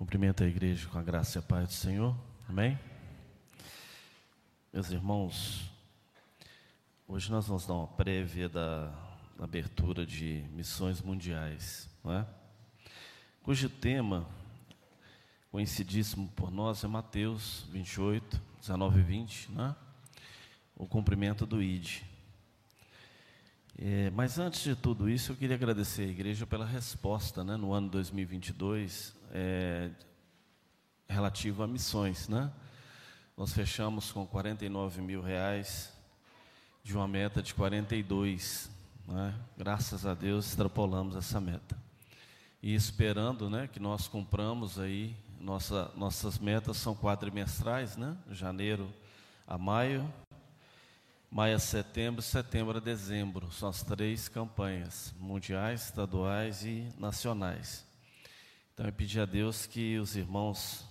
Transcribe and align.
Cumprimento 0.00 0.42
a 0.42 0.46
igreja 0.46 0.88
com 0.88 0.98
a 0.98 1.02
graça 1.02 1.36
e 1.36 1.40
a 1.40 1.42
paz 1.42 1.68
do 1.68 1.74
Senhor. 1.74 2.16
Amém? 2.48 2.78
Meus 4.72 4.90
irmãos, 4.90 5.70
hoje 7.06 7.30
nós 7.30 7.46
vamos 7.46 7.66
dar 7.66 7.74
uma 7.74 7.86
prévia 7.86 8.48
da 8.48 8.90
abertura 9.38 10.06
de 10.06 10.42
missões 10.52 11.02
mundiais, 11.02 11.86
não 12.02 12.14
é? 12.14 12.26
cujo 13.42 13.68
tema, 13.68 14.26
conhecidíssimo 15.50 16.28
por 16.28 16.50
nós, 16.50 16.82
é 16.82 16.88
Mateus 16.88 17.66
28, 17.70 18.40
19 18.58 19.00
e 19.00 19.02
20, 19.02 19.52
né? 19.52 19.76
o 20.76 20.86
cumprimento 20.86 21.44
do 21.44 21.62
ID. 21.62 22.00
É, 23.82 24.10
mas 24.10 24.38
antes 24.38 24.62
de 24.62 24.76
tudo 24.76 25.08
isso, 25.08 25.32
eu 25.32 25.36
queria 25.36 25.56
agradecer 25.56 26.02
a 26.02 26.06
igreja 26.06 26.46
pela 26.46 26.66
resposta 26.66 27.42
né, 27.42 27.56
no 27.56 27.72
ano 27.72 27.88
2022 27.88 29.16
é, 29.32 29.88
relativo 31.08 31.62
a 31.62 31.66
missões. 31.66 32.28
Né? 32.28 32.52
Nós 33.34 33.54
fechamos 33.54 34.12
com 34.12 34.26
49 34.26 35.00
mil 35.00 35.22
reais 35.22 35.90
de 36.84 36.94
uma 36.94 37.08
meta 37.08 37.42
de 37.42 37.54
42. 37.54 38.70
Né? 39.08 39.34
Graças 39.56 40.04
a 40.04 40.12
Deus 40.12 40.48
extrapolamos 40.48 41.16
essa 41.16 41.40
meta. 41.40 41.74
E 42.62 42.74
esperando 42.74 43.48
né, 43.48 43.66
que 43.66 43.80
nós 43.80 44.06
cumpramos 44.06 44.78
aí, 44.78 45.16
nossa, 45.40 45.90
nossas 45.96 46.38
metas 46.38 46.76
são 46.76 46.94
quadrimestrais, 46.94 47.96
né? 47.96 48.14
janeiro 48.30 48.92
a 49.46 49.56
maio, 49.56 50.06
Maio 51.32 51.54
a 51.54 51.58
setembro, 51.60 52.20
setembro 52.20 52.78
a 52.78 52.80
dezembro. 52.80 53.52
São 53.52 53.68
as 53.68 53.84
três 53.84 54.28
campanhas, 54.28 55.14
mundiais, 55.16 55.84
estaduais 55.84 56.64
e 56.64 56.88
nacionais. 56.98 57.86
Então 58.74 58.84
eu 58.84 58.92
pedi 58.92 59.20
a 59.20 59.24
Deus 59.24 59.64
que 59.64 59.96
os 60.00 60.16
irmãos, 60.16 60.84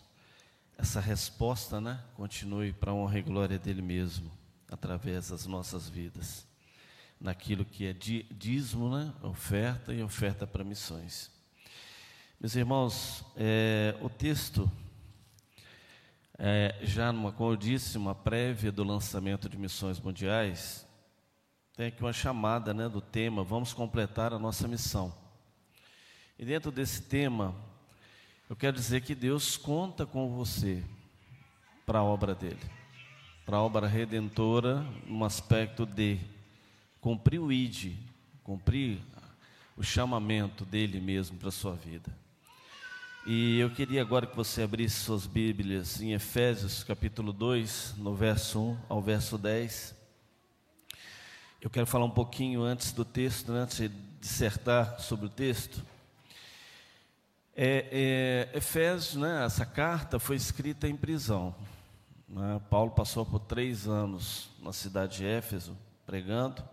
essa 0.78 1.02
resposta, 1.02 1.82
né, 1.82 2.02
continue 2.16 2.72
para 2.72 2.92
a 2.92 2.94
honra 2.94 3.20
e 3.20 3.22
glória 3.22 3.60
dele 3.60 3.82
mesmo, 3.82 4.32
através 4.72 5.28
das 5.28 5.46
nossas 5.46 5.90
vidas. 5.90 6.48
Naquilo 7.20 7.66
que 7.66 7.86
é 7.86 7.92
dízimo, 7.92 8.96
né, 8.96 9.14
oferta 9.22 9.94
e 9.94 10.02
oferta 10.02 10.48
para 10.48 10.64
missões. 10.64 11.30
Meus 12.40 12.56
irmãos, 12.56 13.26
é, 13.36 13.94
o 14.00 14.08
texto 14.08 14.72
é, 16.42 16.74
já 16.82 17.12
numa, 17.12 17.34
como 17.34 17.52
eu 17.52 17.58
disse, 17.58 17.98
uma 17.98 18.16
prévia 18.16 18.72
do 18.72 18.82
lançamento 18.82 19.50
de 19.50 19.58
missões 19.58 20.00
mundiais, 20.00 20.88
tem 21.76 21.88
aqui 21.88 22.02
uma 22.02 22.14
chamada 22.14 22.74
né, 22.74 22.88
do 22.88 23.02
tema, 23.02 23.44
vamos 23.44 23.74
completar 23.74 24.34
a 24.34 24.40
nossa 24.40 24.66
missão. 24.66 25.14
E 26.38 26.46
dentro 26.46 26.72
desse 26.72 27.02
tema, 27.02 27.54
eu 28.50 28.56
quero 28.56 28.78
dizer 28.78 29.02
que 29.02 29.14
Deus 29.14 29.58
conta 29.58 30.06
com 30.06 30.30
você 30.30 30.82
para 31.86 32.00
a 32.00 32.04
obra 32.04 32.34
dele, 32.34 32.60
para 33.46 33.58
a 33.58 33.62
obra 33.62 33.86
redentora, 33.86 34.78
no 35.06 35.26
aspecto 35.26 35.86
de 35.86 36.20
cumprir 37.02 37.40
o 37.40 37.52
ID, 37.52 37.98
cumprir 38.44 39.00
o 39.76 39.84
chamamento 39.84 40.64
dele 40.64 41.02
mesmo 41.02 41.38
para 41.38 41.50
a 41.50 41.52
sua 41.52 41.76
vida. 41.76 42.10
E 43.32 43.60
eu 43.60 43.70
queria 43.70 44.02
agora 44.02 44.26
que 44.26 44.36
você 44.36 44.64
abrisse 44.64 45.02
suas 45.02 45.28
Bíblias 45.28 46.02
em 46.02 46.14
Efésios 46.14 46.84
capítulo 46.84 47.32
2, 47.32 47.94
no 47.98 48.16
verso 48.16 48.60
1 48.60 48.78
ao 48.90 49.00
verso 49.04 49.38
10. 49.38 49.94
Eu 51.62 51.70
quero 51.70 51.86
falar 51.86 52.06
um 52.06 52.10
pouquinho 52.10 52.64
antes 52.64 52.92
do 52.92 53.06
texto, 53.06 53.52
né, 53.52 53.60
antes 53.60 53.78
de 53.78 53.90
dissertar 54.20 55.00
sobre 55.00 55.28
o 55.28 55.30
texto. 55.30 55.86
É, 57.56 58.50
é, 58.52 58.58
Efésios, 58.58 59.14
né, 59.14 59.46
essa 59.46 59.64
carta 59.64 60.18
foi 60.18 60.36
escrita 60.36 60.88
em 60.88 60.96
prisão. 60.96 61.54
Né? 62.28 62.60
Paulo 62.68 62.90
passou 62.90 63.24
por 63.28 63.42
três 63.42 63.88
anos 63.88 64.50
na 64.60 64.74
cidade 64.74 65.18
de 65.18 65.28
Éfeso, 65.28 65.78
pregando, 66.04 66.64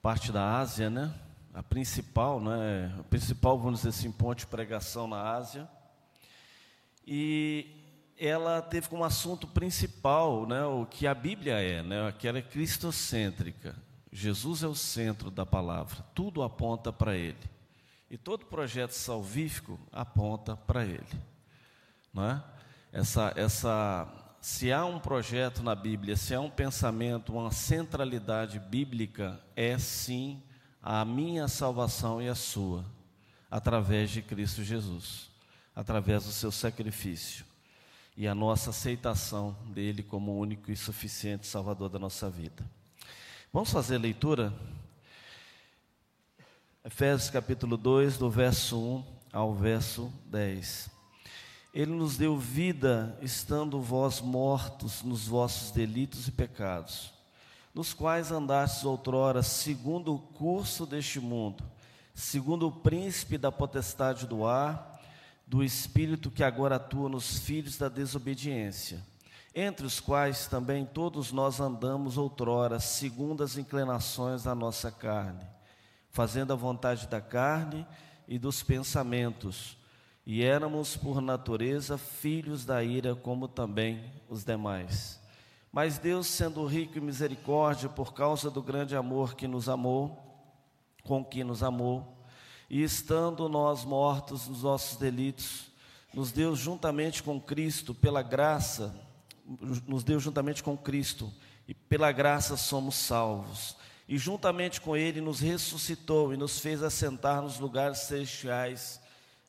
parte 0.00 0.30
da 0.30 0.56
Ásia, 0.56 0.88
né? 0.88 1.12
A 1.56 1.62
principal, 1.62 2.38
né, 2.38 2.94
a 3.00 3.02
principal, 3.04 3.58
vamos 3.58 3.80
dizer 3.80 3.88
assim, 3.88 4.12
ponte 4.12 4.40
de 4.40 4.46
pregação 4.46 5.08
na 5.08 5.22
Ásia. 5.22 5.66
E 7.06 7.66
ela 8.18 8.60
teve 8.60 8.90
como 8.90 9.02
assunto 9.02 9.46
principal 9.46 10.46
né, 10.46 10.62
o 10.66 10.84
que 10.84 11.06
a 11.06 11.14
Bíblia 11.14 11.54
é, 11.54 11.82
né, 11.82 12.12
que 12.18 12.28
ela 12.28 12.36
é 12.36 12.42
cristocêntrica. 12.42 13.74
Jesus 14.12 14.62
é 14.62 14.66
o 14.66 14.74
centro 14.74 15.30
da 15.30 15.46
palavra, 15.46 16.04
tudo 16.14 16.42
aponta 16.42 16.92
para 16.92 17.16
Ele. 17.16 17.38
E 18.10 18.18
todo 18.18 18.44
projeto 18.44 18.92
salvífico 18.92 19.80
aponta 19.90 20.56
para 20.58 20.84
Ele. 20.84 21.06
Não 22.12 22.32
é? 22.32 22.44
essa, 22.92 23.32
essa, 23.34 24.36
se 24.42 24.70
há 24.70 24.84
um 24.84 24.98
projeto 24.98 25.62
na 25.62 25.74
Bíblia, 25.74 26.16
se 26.16 26.34
há 26.34 26.40
um 26.40 26.50
pensamento, 26.50 27.32
uma 27.32 27.50
centralidade 27.50 28.60
bíblica, 28.60 29.40
é 29.56 29.78
sim 29.78 30.42
a 30.88 31.04
minha 31.04 31.48
salvação 31.48 32.22
e 32.22 32.28
a 32.28 32.34
sua, 32.36 32.84
através 33.50 34.08
de 34.08 34.22
Cristo 34.22 34.62
Jesus, 34.62 35.28
através 35.74 36.24
do 36.24 36.30
seu 36.30 36.52
sacrifício 36.52 37.44
e 38.16 38.28
a 38.28 38.36
nossa 38.36 38.70
aceitação 38.70 39.56
dele 39.74 40.04
como 40.04 40.38
único 40.38 40.70
e 40.70 40.76
suficiente 40.76 41.44
Salvador 41.44 41.88
da 41.88 41.98
nossa 41.98 42.30
vida. 42.30 42.64
Vamos 43.52 43.72
fazer 43.72 43.96
a 43.96 43.98
leitura? 43.98 44.54
Efésios 46.84 47.30
capítulo 47.30 47.76
2, 47.76 48.16
do 48.16 48.30
verso 48.30 48.78
1 48.78 49.04
ao 49.32 49.56
verso 49.56 50.12
10. 50.26 50.88
Ele 51.74 51.90
nos 51.90 52.16
deu 52.16 52.38
vida, 52.38 53.18
estando 53.20 53.80
vós 53.80 54.20
mortos 54.20 55.02
nos 55.02 55.26
vossos 55.26 55.72
delitos 55.72 56.28
e 56.28 56.30
pecados 56.30 57.15
nos 57.76 57.92
quais 57.92 58.32
andastes 58.32 58.86
outrora, 58.86 59.42
segundo 59.42 60.14
o 60.14 60.18
curso 60.18 60.86
deste 60.86 61.20
mundo, 61.20 61.62
segundo 62.14 62.66
o 62.66 62.72
príncipe 62.72 63.36
da 63.36 63.52
potestade 63.52 64.26
do 64.26 64.46
ar, 64.46 64.98
do 65.46 65.62
espírito 65.62 66.30
que 66.30 66.42
agora 66.42 66.76
atua 66.76 67.10
nos 67.10 67.40
filhos 67.40 67.76
da 67.76 67.90
desobediência, 67.90 69.04
entre 69.54 69.84
os 69.84 70.00
quais 70.00 70.46
também 70.46 70.86
todos 70.86 71.32
nós 71.32 71.60
andamos 71.60 72.16
outrora, 72.16 72.80
segundo 72.80 73.44
as 73.44 73.58
inclinações 73.58 74.44
da 74.44 74.54
nossa 74.54 74.90
carne, 74.90 75.44
fazendo 76.08 76.54
a 76.54 76.56
vontade 76.56 77.06
da 77.08 77.20
carne 77.20 77.86
e 78.26 78.38
dos 78.38 78.62
pensamentos, 78.62 79.76
e 80.24 80.42
éramos 80.42 80.96
por 80.96 81.20
natureza 81.20 81.98
filhos 81.98 82.64
da 82.64 82.82
ira, 82.82 83.14
como 83.14 83.46
também 83.46 84.02
os 84.30 84.44
demais. 84.44 85.25
Mas 85.72 85.98
Deus, 85.98 86.26
sendo 86.26 86.64
rico 86.66 86.98
em 86.98 87.02
misericórdia, 87.02 87.88
por 87.88 88.14
causa 88.14 88.50
do 88.50 88.62
grande 88.62 88.96
amor 88.96 89.34
que 89.34 89.46
nos 89.46 89.68
amou, 89.68 90.22
com 91.02 91.24
que 91.24 91.44
nos 91.44 91.62
amou, 91.62 92.16
e 92.68 92.82
estando 92.82 93.48
nós 93.48 93.84
mortos 93.84 94.48
nos 94.48 94.62
nossos 94.62 94.96
delitos, 94.96 95.70
nos 96.12 96.32
deu 96.32 96.56
juntamente 96.56 97.22
com 97.22 97.40
Cristo, 97.40 97.94
pela 97.94 98.22
graça, 98.22 98.94
nos 99.86 100.02
deu 100.02 100.18
juntamente 100.18 100.62
com 100.62 100.76
Cristo, 100.76 101.32
e 101.68 101.74
pela 101.74 102.10
graça 102.10 102.56
somos 102.56 102.94
salvos. 102.94 103.76
E 104.08 104.16
juntamente 104.16 104.80
com 104.80 104.96
Ele 104.96 105.20
nos 105.20 105.40
ressuscitou 105.40 106.32
e 106.32 106.36
nos 106.36 106.58
fez 106.58 106.82
assentar 106.82 107.42
nos 107.42 107.58
lugares 107.58 107.98
celestiais 107.98 109.00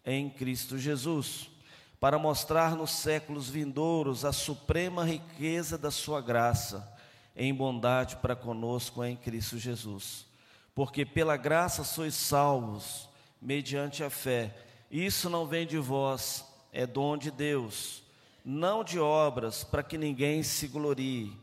em 0.03 0.29
Cristo 0.29 0.77
Jesus 0.77 1.56
para 1.99 2.19
mostrar 2.19 2.75
nos 2.75 2.91
séculos 2.91 3.49
vindouros 3.49 4.23
a 4.23 4.31
suprema 4.31 5.03
riqueza 5.03 5.77
da 5.77 5.89
Sua 5.89 6.21
graça, 6.21 6.87
em 7.35 7.53
bondade 7.53 8.17
para 8.17 8.35
conosco 8.35 9.03
em 9.03 9.15
Cristo 9.15 9.57
Jesus. 9.57 10.25
Porque 10.75 11.05
pela 11.05 11.37
graça 11.37 11.83
sois 11.83 12.13
salvos, 12.13 13.09
mediante 13.41 14.03
a 14.03 14.09
fé. 14.09 14.55
Isso 14.89 15.29
não 15.29 15.45
vem 15.45 15.65
de 15.65 15.77
vós, 15.77 16.45
é 16.71 16.85
dom 16.85 17.17
de 17.17 17.31
Deus, 17.31 18.03
não 18.45 18.83
de 18.83 18.99
obras, 18.99 19.63
para 19.63 19.83
que 19.83 19.97
ninguém 19.97 20.43
se 20.43 20.67
glorie, 20.67 21.35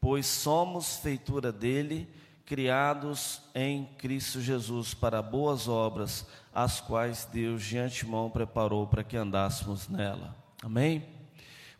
pois 0.00 0.26
somos 0.26 0.96
feitura 0.96 1.52
dele, 1.52 2.08
criados 2.50 3.40
em 3.54 3.84
Cristo 3.96 4.40
Jesus 4.40 4.92
para 4.92 5.22
boas 5.22 5.68
obras, 5.68 6.26
as 6.52 6.80
quais 6.80 7.24
Deus 7.24 7.62
de 7.62 7.78
antemão 7.78 8.28
preparou 8.28 8.88
para 8.88 9.04
que 9.04 9.16
andássemos 9.16 9.86
nela. 9.86 10.36
Amém? 10.60 11.06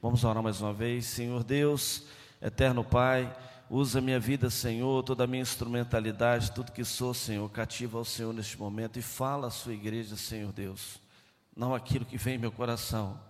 Vamos 0.01 0.23
orar 0.23 0.41
mais 0.41 0.61
uma 0.61 0.73
vez. 0.73 1.07
Senhor 1.07 1.43
Deus, 1.43 2.05
eterno 2.41 2.85
Pai, 2.85 3.37
usa 3.69 4.01
minha 4.01 4.21
vida, 4.21 4.49
Senhor, 4.49 5.03
toda 5.03 5.25
a 5.25 5.27
minha 5.27 5.43
instrumentalidade, 5.43 6.53
tudo 6.53 6.71
que 6.71 6.85
sou, 6.85 7.13
Senhor, 7.13 7.51
cativa 7.51 7.99
ao 7.99 8.05
Senhor 8.05 8.33
neste 8.33 8.57
momento 8.57 8.97
e 8.97 9.03
fala 9.03 9.49
à 9.49 9.51
sua 9.51 9.75
igreja, 9.75 10.15
Senhor 10.15 10.53
Deus, 10.53 11.01
não 11.57 11.75
aquilo 11.75 12.05
que 12.05 12.17
vem 12.17 12.37
em 12.37 12.39
meu 12.39 12.53
coração, 12.53 13.21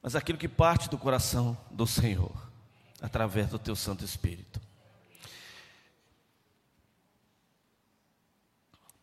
mas 0.00 0.16
aquilo 0.16 0.38
que 0.38 0.48
parte 0.48 0.88
do 0.88 0.96
coração 0.96 1.54
do 1.70 1.86
Senhor, 1.86 2.32
através 3.02 3.50
do 3.50 3.58
teu 3.58 3.76
Santo 3.76 4.02
Espírito. 4.02 4.66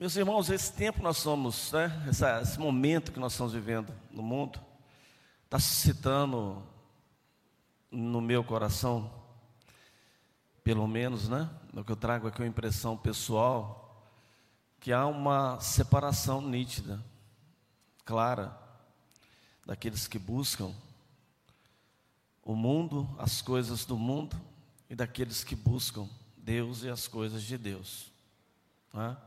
Meus 0.06 0.18
irmãos, 0.18 0.52
esse 0.52 0.72
tempo 0.72 1.02
nós 1.02 1.18
somos, 1.18 1.72
né? 1.72 1.92
esse 2.40 2.60
momento 2.60 3.12
que 3.12 3.20
nós 3.20 3.32
estamos 3.32 3.54
vivendo 3.54 3.92
no 4.12 4.22
mundo, 4.22 4.60
está 5.46 5.58
suscitando 5.58 6.62
no 7.90 8.22
meu 8.22 8.44
coração, 8.44 9.12
pelo 10.64 10.88
menos, 10.88 11.28
né? 11.28 11.50
No 11.74 11.84
que 11.84 11.92
eu 11.92 11.96
trago 11.96 12.28
aqui 12.28 12.40
uma 12.40 12.48
impressão 12.48 12.96
pessoal, 12.96 14.08
que 14.80 14.94
há 14.94 15.08
uma 15.08 15.60
separação 15.60 16.40
nítida, 16.40 17.04
clara, 18.06 18.56
daqueles 19.66 20.08
que 20.08 20.20
buscam 20.20 20.72
o 22.44 22.56
mundo, 22.56 23.10
as 23.18 23.42
coisas 23.42 23.86
do 23.86 23.98
mundo, 23.98 24.40
e 24.88 24.94
daqueles 24.94 25.44
que 25.44 25.56
buscam 25.56 26.08
Deus 26.38 26.84
e 26.84 26.90
as 26.90 27.08
coisas 27.08 27.42
de 27.42 27.58
Deus. 27.58 28.12
Né? 28.94 29.18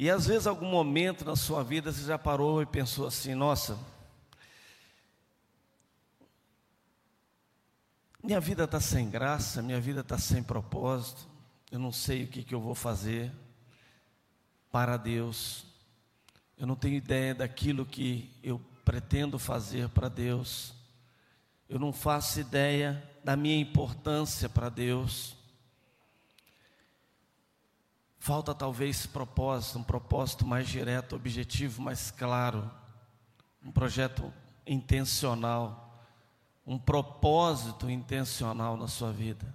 E 0.00 0.08
às 0.08 0.28
vezes, 0.28 0.46
algum 0.46 0.70
momento 0.70 1.24
na 1.24 1.34
sua 1.34 1.64
vida, 1.64 1.92
você 1.92 2.04
já 2.04 2.16
parou 2.16 2.62
e 2.62 2.66
pensou 2.66 3.04
assim: 3.04 3.34
nossa, 3.34 3.76
minha 8.22 8.38
vida 8.38 8.62
está 8.62 8.78
sem 8.78 9.10
graça, 9.10 9.60
minha 9.60 9.80
vida 9.80 10.02
está 10.02 10.16
sem 10.16 10.40
propósito, 10.40 11.26
eu 11.72 11.80
não 11.80 11.90
sei 11.90 12.22
o 12.22 12.28
que, 12.28 12.44
que 12.44 12.54
eu 12.54 12.60
vou 12.60 12.76
fazer 12.76 13.32
para 14.70 14.96
Deus, 14.96 15.66
eu 16.56 16.64
não 16.64 16.76
tenho 16.76 16.94
ideia 16.94 17.34
daquilo 17.34 17.84
que 17.84 18.30
eu 18.40 18.60
pretendo 18.84 19.36
fazer 19.36 19.88
para 19.88 20.08
Deus, 20.08 20.74
eu 21.68 21.80
não 21.80 21.92
faço 21.92 22.38
ideia 22.38 23.02
da 23.24 23.34
minha 23.34 23.58
importância 23.58 24.48
para 24.48 24.68
Deus. 24.68 25.37
Falta 28.28 28.54
talvez 28.54 29.06
propósito, 29.06 29.78
um 29.78 29.82
propósito 29.82 30.46
mais 30.46 30.68
direto, 30.68 31.16
objetivo, 31.16 31.80
mais 31.80 32.10
claro, 32.10 32.70
um 33.64 33.72
projeto 33.72 34.30
intencional, 34.66 35.98
um 36.66 36.78
propósito 36.78 37.88
intencional 37.88 38.76
na 38.76 38.86
sua 38.86 39.10
vida. 39.10 39.46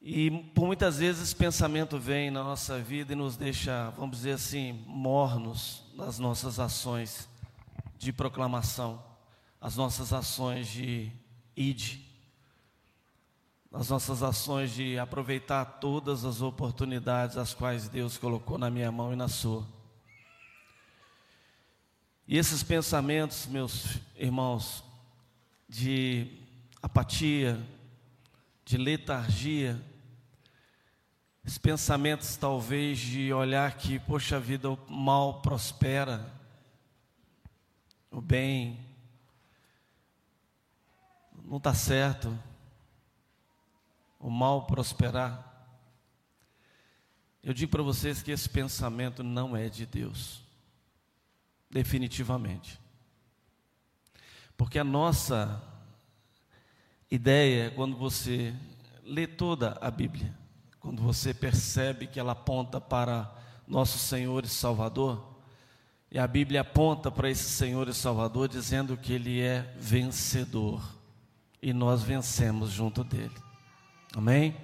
E 0.00 0.30
por 0.54 0.66
muitas 0.66 0.98
vezes 0.98 1.20
esse 1.20 1.34
pensamento 1.34 1.98
vem 1.98 2.30
na 2.30 2.44
nossa 2.44 2.78
vida 2.78 3.12
e 3.12 3.16
nos 3.16 3.36
deixa, 3.36 3.90
vamos 3.96 4.18
dizer 4.18 4.34
assim, 4.34 4.84
mornos 4.86 5.82
nas 5.96 6.16
nossas 6.20 6.60
ações 6.60 7.28
de 7.98 8.12
proclamação, 8.12 9.02
as 9.60 9.76
nossas 9.76 10.12
ações 10.12 10.68
de 10.68 11.10
ide, 11.56 12.05
as 13.78 13.90
nossas 13.90 14.22
ações 14.22 14.70
de 14.70 14.98
aproveitar 14.98 15.62
todas 15.66 16.24
as 16.24 16.40
oportunidades 16.40 17.36
as 17.36 17.52
quais 17.52 17.90
Deus 17.90 18.16
colocou 18.16 18.56
na 18.56 18.70
minha 18.70 18.90
mão 18.90 19.12
e 19.12 19.16
na 19.16 19.28
sua. 19.28 19.66
E 22.26 22.38
esses 22.38 22.62
pensamentos, 22.62 23.46
meus 23.46 23.98
irmãos, 24.16 24.82
de 25.68 26.26
apatia, 26.80 27.62
de 28.64 28.78
letargia, 28.78 29.78
esses 31.44 31.58
pensamentos 31.58 32.34
talvez 32.34 32.98
de 32.98 33.30
olhar 33.30 33.76
que, 33.76 33.98
poxa 33.98 34.40
vida, 34.40 34.70
o 34.70 34.78
mal 34.88 35.42
prospera, 35.42 36.32
o 38.10 38.22
bem 38.22 38.80
não 41.44 41.58
está 41.58 41.74
certo, 41.74 42.36
o 44.26 44.30
mal 44.30 44.66
prosperar. 44.66 45.70
Eu 47.40 47.54
digo 47.54 47.70
para 47.70 47.82
vocês 47.84 48.24
que 48.24 48.32
esse 48.32 48.48
pensamento 48.48 49.22
não 49.22 49.56
é 49.56 49.68
de 49.68 49.86
Deus, 49.86 50.42
definitivamente. 51.70 52.80
Porque 54.56 54.80
a 54.80 54.84
nossa 54.84 55.62
ideia, 57.08 57.70
quando 57.70 57.96
você 57.96 58.52
lê 59.04 59.28
toda 59.28 59.78
a 59.80 59.92
Bíblia, 59.92 60.36
quando 60.80 61.00
você 61.00 61.32
percebe 61.32 62.08
que 62.08 62.18
ela 62.18 62.32
aponta 62.32 62.80
para 62.80 63.32
nosso 63.64 63.96
Senhor 63.96 64.44
e 64.44 64.48
Salvador, 64.48 65.36
e 66.10 66.18
a 66.18 66.26
Bíblia 66.26 66.62
aponta 66.62 67.12
para 67.12 67.30
esse 67.30 67.48
Senhor 67.48 67.86
e 67.86 67.94
Salvador 67.94 68.48
dizendo 68.48 68.96
que 68.96 69.12
Ele 69.12 69.40
é 69.40 69.72
vencedor, 69.78 70.82
e 71.62 71.72
nós 71.72 72.02
vencemos 72.02 72.72
junto 72.72 73.04
dele. 73.04 73.45
Amém? 74.16 74.56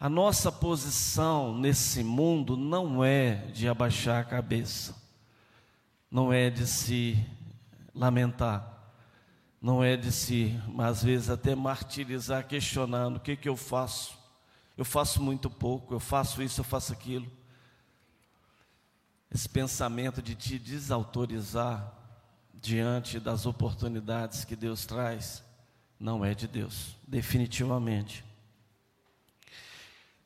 A 0.00 0.08
nossa 0.08 0.50
posição 0.50 1.54
nesse 1.58 2.02
mundo 2.02 2.56
não 2.56 3.04
é 3.04 3.34
de 3.52 3.68
abaixar 3.68 4.22
a 4.22 4.24
cabeça, 4.24 4.96
não 6.10 6.32
é 6.32 6.48
de 6.48 6.66
se 6.66 7.22
lamentar, 7.94 8.92
não 9.60 9.84
é 9.84 9.94
de 9.94 10.10
se, 10.10 10.58
às 10.78 11.04
vezes, 11.04 11.28
até 11.28 11.54
martirizar, 11.54 12.48
questionando: 12.48 13.18
o 13.18 13.20
que, 13.20 13.36
que 13.36 13.46
eu 13.46 13.58
faço? 13.58 14.16
Eu 14.74 14.86
faço 14.86 15.22
muito 15.22 15.50
pouco, 15.50 15.92
eu 15.92 16.00
faço 16.00 16.42
isso, 16.42 16.60
eu 16.60 16.64
faço 16.64 16.94
aquilo. 16.94 17.30
Esse 19.30 19.50
pensamento 19.50 20.22
de 20.22 20.34
te 20.34 20.58
desautorizar 20.58 21.92
diante 22.54 23.20
das 23.20 23.44
oportunidades 23.44 24.46
que 24.46 24.56
Deus 24.56 24.86
traz, 24.86 25.43
não 26.04 26.22
é 26.22 26.34
de 26.34 26.46
Deus, 26.46 26.98
definitivamente. 27.08 28.22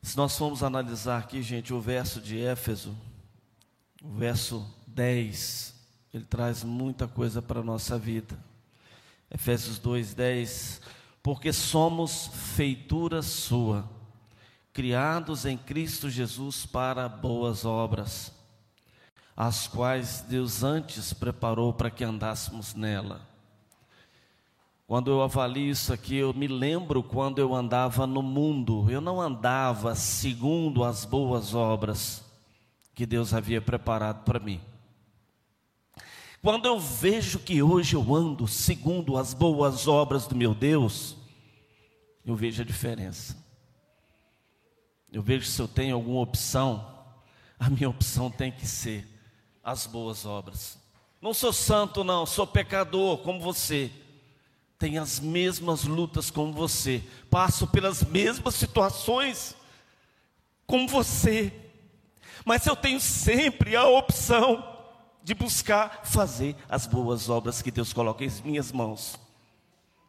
Se 0.02 0.16
nós 0.16 0.36
formos 0.36 0.64
analisar 0.64 1.19
aqui, 1.19 1.40
gente, 1.40 1.72
o 1.72 1.80
verso 1.80 2.20
de 2.20 2.36
Éfeso, 2.36 2.96
o 4.02 4.08
verso 4.08 4.69
10, 4.88 5.72
ele 6.12 6.25
traz 6.25 6.64
muita 6.64 7.06
coisa 7.06 7.40
para 7.40 7.60
a 7.60 7.62
nossa 7.62 7.96
vida. 7.96 8.36
Efésios 9.30 9.78
2, 9.78 10.14
10. 10.14 10.80
Porque 11.22 11.52
somos 11.52 12.26
feitura 12.56 13.22
sua, 13.22 13.88
criados 14.72 15.46
em 15.46 15.56
Cristo 15.56 16.10
Jesus 16.10 16.66
para 16.66 17.08
boas 17.08 17.64
obras, 17.64 18.32
as 19.36 19.69
quais 19.69 20.22
Deus 20.22 20.64
antes 20.64 21.12
preparou 21.12 21.72
para 21.72 21.88
que 21.88 22.02
andássemos 22.02 22.75
nela. 22.75 23.28
Quando 24.88 25.11
eu 25.11 25.20
avalio 25.20 25.70
isso 25.70 25.93
aqui, 25.93 26.17
eu 26.17 26.32
me 26.32 26.49
lembro 26.49 27.02
quando 27.02 27.38
eu 27.38 27.55
andava 27.55 28.06
no 28.06 28.23
mundo, 28.23 28.90
eu 28.90 29.02
não 29.02 29.20
andava 29.20 29.94
segundo 29.94 30.82
as 30.82 31.05
boas 31.05 31.55
obras 31.55 32.25
que 32.94 33.05
Deus 33.05 33.35
havia 33.35 33.61
preparado 33.61 34.25
para 34.25 34.40
mim. 34.40 34.59
Quando 36.40 36.64
eu 36.64 36.80
vejo 36.80 37.38
que 37.40 37.62
hoje 37.62 37.97
eu 37.97 38.14
ando 38.14 38.49
segundo 38.49 39.18
as 39.18 39.35
boas 39.35 39.87
obras 39.87 40.26
do 40.26 40.35
meu 40.35 40.54
Deus, 40.54 41.18
eu 42.25 42.35
vejo 42.35 42.62
a 42.62 42.64
diferença. 42.64 43.37
Eu 45.12 45.21
vejo 45.21 45.45
se 45.45 45.61
eu 45.61 45.68
tenho 45.68 45.97
alguma 45.97 46.23
opção, 46.23 46.95
a 47.61 47.68
minha 47.68 47.90
opção 47.90 48.30
tem 48.30 48.50
que 48.50 48.66
ser 48.66 49.07
as 49.62 49.87
boas 49.87 50.25
obras. 50.25 50.78
Não 51.21 51.35
sou 51.35 51.52
santo, 51.52 52.02
não, 52.02 52.25
sou 52.25 52.47
pecador 52.47 53.18
como 53.18 53.38
você 53.38 53.92
tenho 54.78 55.02
as 55.02 55.18
mesmas 55.18 55.85
lutas 55.85 56.30
como 56.30 56.52
você, 56.52 57.02
passo 57.28 57.66
pelas 57.66 58.02
mesmas 58.02 58.54
situações 58.54 59.56
como 60.66 60.87
você, 60.87 61.52
mas 62.44 62.64
eu 62.66 62.76
tenho 62.76 63.00
sempre 63.00 63.75
a 63.75 63.87
opção 63.87 64.76
de 65.23 65.35
buscar 65.35 66.02
fazer 66.04 66.54
as 66.68 66.87
boas 66.87 67.28
obras 67.28 67.61
que 67.61 67.70
Deus 67.70 67.92
coloca 67.92 68.25
em 68.25 68.30
minhas 68.44 68.70
mãos. 68.70 69.18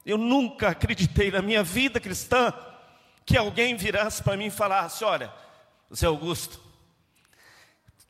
Eu 0.05 0.17
nunca 0.17 0.69
acreditei 0.69 1.31
na 1.31 1.41
minha 1.41 1.63
vida 1.63 1.99
cristã 1.99 2.53
que 3.25 3.38
alguém 3.38 3.75
virasse 3.75 4.21
para 4.21 4.38
mim 4.38 4.45
e 4.45 4.51
falasse: 4.51 5.03
Olha, 5.03 5.33
Zé 5.93 6.05
Augusto, 6.07 6.59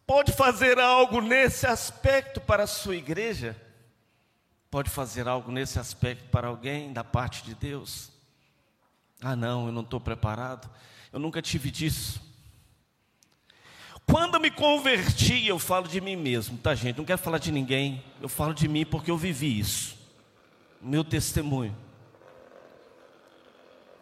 pode 0.06 0.32
fazer 0.34 0.80
algo 0.80 1.22
nesse 1.22 1.66
aspecto 1.66 2.42
para 2.42 2.64
a 2.64 2.68
sua 2.68 2.96
igreja? 2.96 3.56
Pode 4.72 4.90
fazer 4.90 5.28
algo 5.28 5.52
nesse 5.52 5.80
aspecto 5.80 6.30
para 6.30 6.48
alguém 6.48 6.94
da 6.94 7.04
parte 7.04 7.44
de 7.44 7.56
Deus? 7.56 8.12
Ah, 9.22 9.36
não, 9.36 9.66
eu 9.66 9.72
não 9.72 9.82
estou 9.82 10.00
preparado. 10.00 10.70
Eu 11.12 11.20
nunca 11.20 11.42
tive 11.42 11.72
disso. 11.72 12.22
Quando 14.06 14.40
me 14.40 14.50
converti, 14.50 15.46
eu 15.46 15.60
falo 15.60 15.88
de 15.88 16.00
mim 16.00 16.16
mesmo, 16.16 16.58
tá, 16.58 16.74
gente? 16.74 16.98
Não 16.98 17.06
quero 17.06 17.20
falar 17.20 17.38
de 17.38 17.52
ninguém. 17.52 18.04
Eu 18.22 18.30
falo 18.30 18.54
de 18.54 18.68
mim 18.68 18.86
porque 18.86 19.12
eu 19.12 19.18
vivi 19.18 19.60
isso. 19.60 19.98
Meu 20.82 21.04
testemunho. 21.04 21.76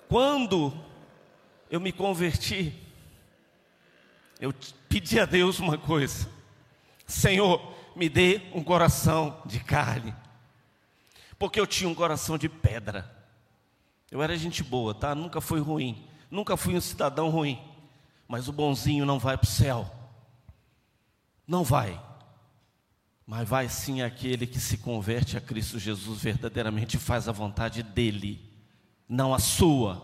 Quando 0.08 0.74
eu 1.70 1.80
me 1.80 1.92
converti, 1.92 2.74
eu 4.40 4.54
pedi 4.88 5.20
a 5.20 5.26
Deus 5.26 5.60
uma 5.60 5.78
coisa: 5.78 6.30
Senhor, 7.06 7.74
me 7.96 8.08
dê 8.08 8.42
um 8.54 8.64
coração 8.64 9.42
de 9.46 9.60
carne 9.60 10.16
porque 11.38 11.60
eu 11.60 11.68
tinha 11.68 11.90
um 11.90 11.96
coração 11.96 12.38
de 12.38 12.50
pedra. 12.50 13.16
Eu 14.10 14.22
era 14.22 14.38
gente 14.38 14.64
boa, 14.64 14.94
tá? 14.94 15.14
Nunca 15.14 15.42
fui 15.42 15.60
ruim, 15.60 16.06
nunca 16.32 16.56
fui 16.56 16.76
um 16.76 16.82
cidadão 16.82 17.30
ruim. 17.30 17.60
mas 18.28 18.50
o 18.50 18.52
bonzinho 18.52 19.06
não 19.06 19.18
vai 19.18 19.38
para 19.38 19.48
o 19.48 19.50
céu. 19.50 19.90
Não 21.48 21.64
vai. 21.64 22.02
Mas 23.26 23.48
vai 23.48 23.70
sim 23.70 24.02
aquele 24.02 24.46
que 24.46 24.60
se 24.60 24.78
converte 24.78 25.38
a 25.38 25.42
Cristo 25.42 25.80
Jesus 25.80 26.22
verdadeiramente 26.22 26.98
e 26.98 27.00
faz 27.00 27.28
a 27.28 27.32
vontade 27.32 27.84
dele, 27.84 28.42
não 29.08 29.34
a 29.34 29.40
sua, 29.40 30.02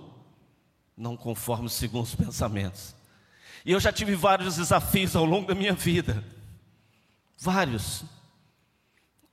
não 0.95 1.17
conforme 1.17 1.69
segundo 1.69 2.03
os 2.03 2.15
pensamentos. 2.15 2.95
E 3.65 3.71
eu 3.71 3.79
já 3.79 3.91
tive 3.91 4.15
vários 4.15 4.57
desafios 4.57 5.15
ao 5.15 5.25
longo 5.25 5.47
da 5.47 5.55
minha 5.55 5.73
vida. 5.73 6.23
Vários. 7.37 8.03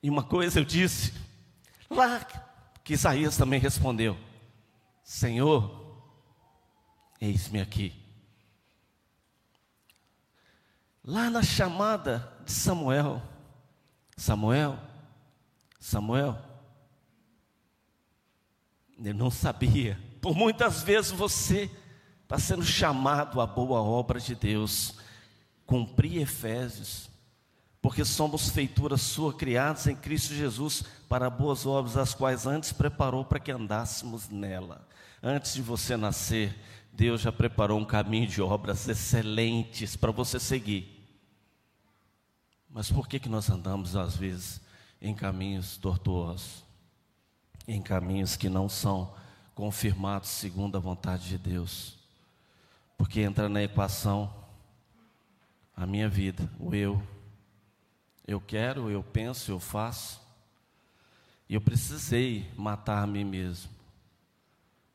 E 0.02 0.08
uma 0.08 0.22
coisa 0.22 0.60
eu 0.60 0.64
disse, 0.64 1.12
lá 1.90 2.24
que 2.84 2.94
Isaías 2.94 3.36
também 3.36 3.60
respondeu: 3.60 4.16
Senhor, 5.02 6.02
eis-me 7.20 7.60
aqui. 7.60 7.94
Lá 11.04 11.28
na 11.28 11.42
chamada 11.42 12.32
de 12.44 12.52
Samuel, 12.52 13.22
Samuel, 14.16 14.78
Samuel, 15.78 16.38
ele 18.98 19.12
não 19.12 19.30
sabia. 19.30 19.98
Por 20.20 20.36
muitas 20.36 20.82
vezes 20.82 21.10
você 21.10 21.70
está 22.22 22.38
sendo 22.38 22.64
chamado 22.64 23.40
à 23.40 23.46
boa 23.46 23.80
obra 23.80 24.20
de 24.20 24.34
Deus, 24.34 24.94
cumprir 25.66 26.20
Efésios, 26.20 27.09
porque 27.82 28.04
somos 28.04 28.50
feituras 28.50 29.00
sua, 29.00 29.32
criados 29.32 29.86
em 29.86 29.96
Cristo 29.96 30.34
Jesus 30.34 30.84
para 31.08 31.30
boas 31.30 31.64
obras, 31.64 31.96
as 31.96 32.14
quais 32.14 32.46
antes 32.46 32.72
preparou 32.72 33.24
para 33.24 33.40
que 33.40 33.50
andássemos 33.50 34.28
nela. 34.28 34.86
Antes 35.22 35.54
de 35.54 35.62
você 35.62 35.96
nascer, 35.96 36.54
Deus 36.92 37.22
já 37.22 37.32
preparou 37.32 37.78
um 37.78 37.84
caminho 37.84 38.26
de 38.26 38.42
obras 38.42 38.86
excelentes 38.86 39.96
para 39.96 40.10
você 40.10 40.38
seguir. 40.38 40.98
Mas 42.68 42.90
por 42.90 43.08
que, 43.08 43.18
que 43.18 43.28
nós 43.28 43.48
andamos, 43.48 43.96
às 43.96 44.14
vezes, 44.14 44.60
em 45.00 45.14
caminhos 45.14 45.76
tortuosos, 45.78 46.62
em 47.66 47.80
caminhos 47.80 48.36
que 48.36 48.48
não 48.48 48.68
são 48.68 49.14
confirmados 49.54 50.28
segundo 50.28 50.76
a 50.76 50.80
vontade 50.80 51.28
de 51.28 51.38
Deus? 51.38 51.98
Porque 52.98 53.22
entra 53.22 53.48
na 53.48 53.62
equação 53.62 54.32
a 55.74 55.86
minha 55.86 56.08
vida, 56.08 56.48
o 56.58 56.74
eu, 56.74 57.02
eu 58.30 58.40
quero, 58.40 58.88
eu 58.88 59.02
penso, 59.02 59.50
eu 59.50 59.58
faço. 59.58 60.20
E 61.48 61.54
eu 61.54 61.60
precisei 61.60 62.48
matar 62.56 63.02
a 63.02 63.06
mim 63.06 63.24
mesmo. 63.24 63.70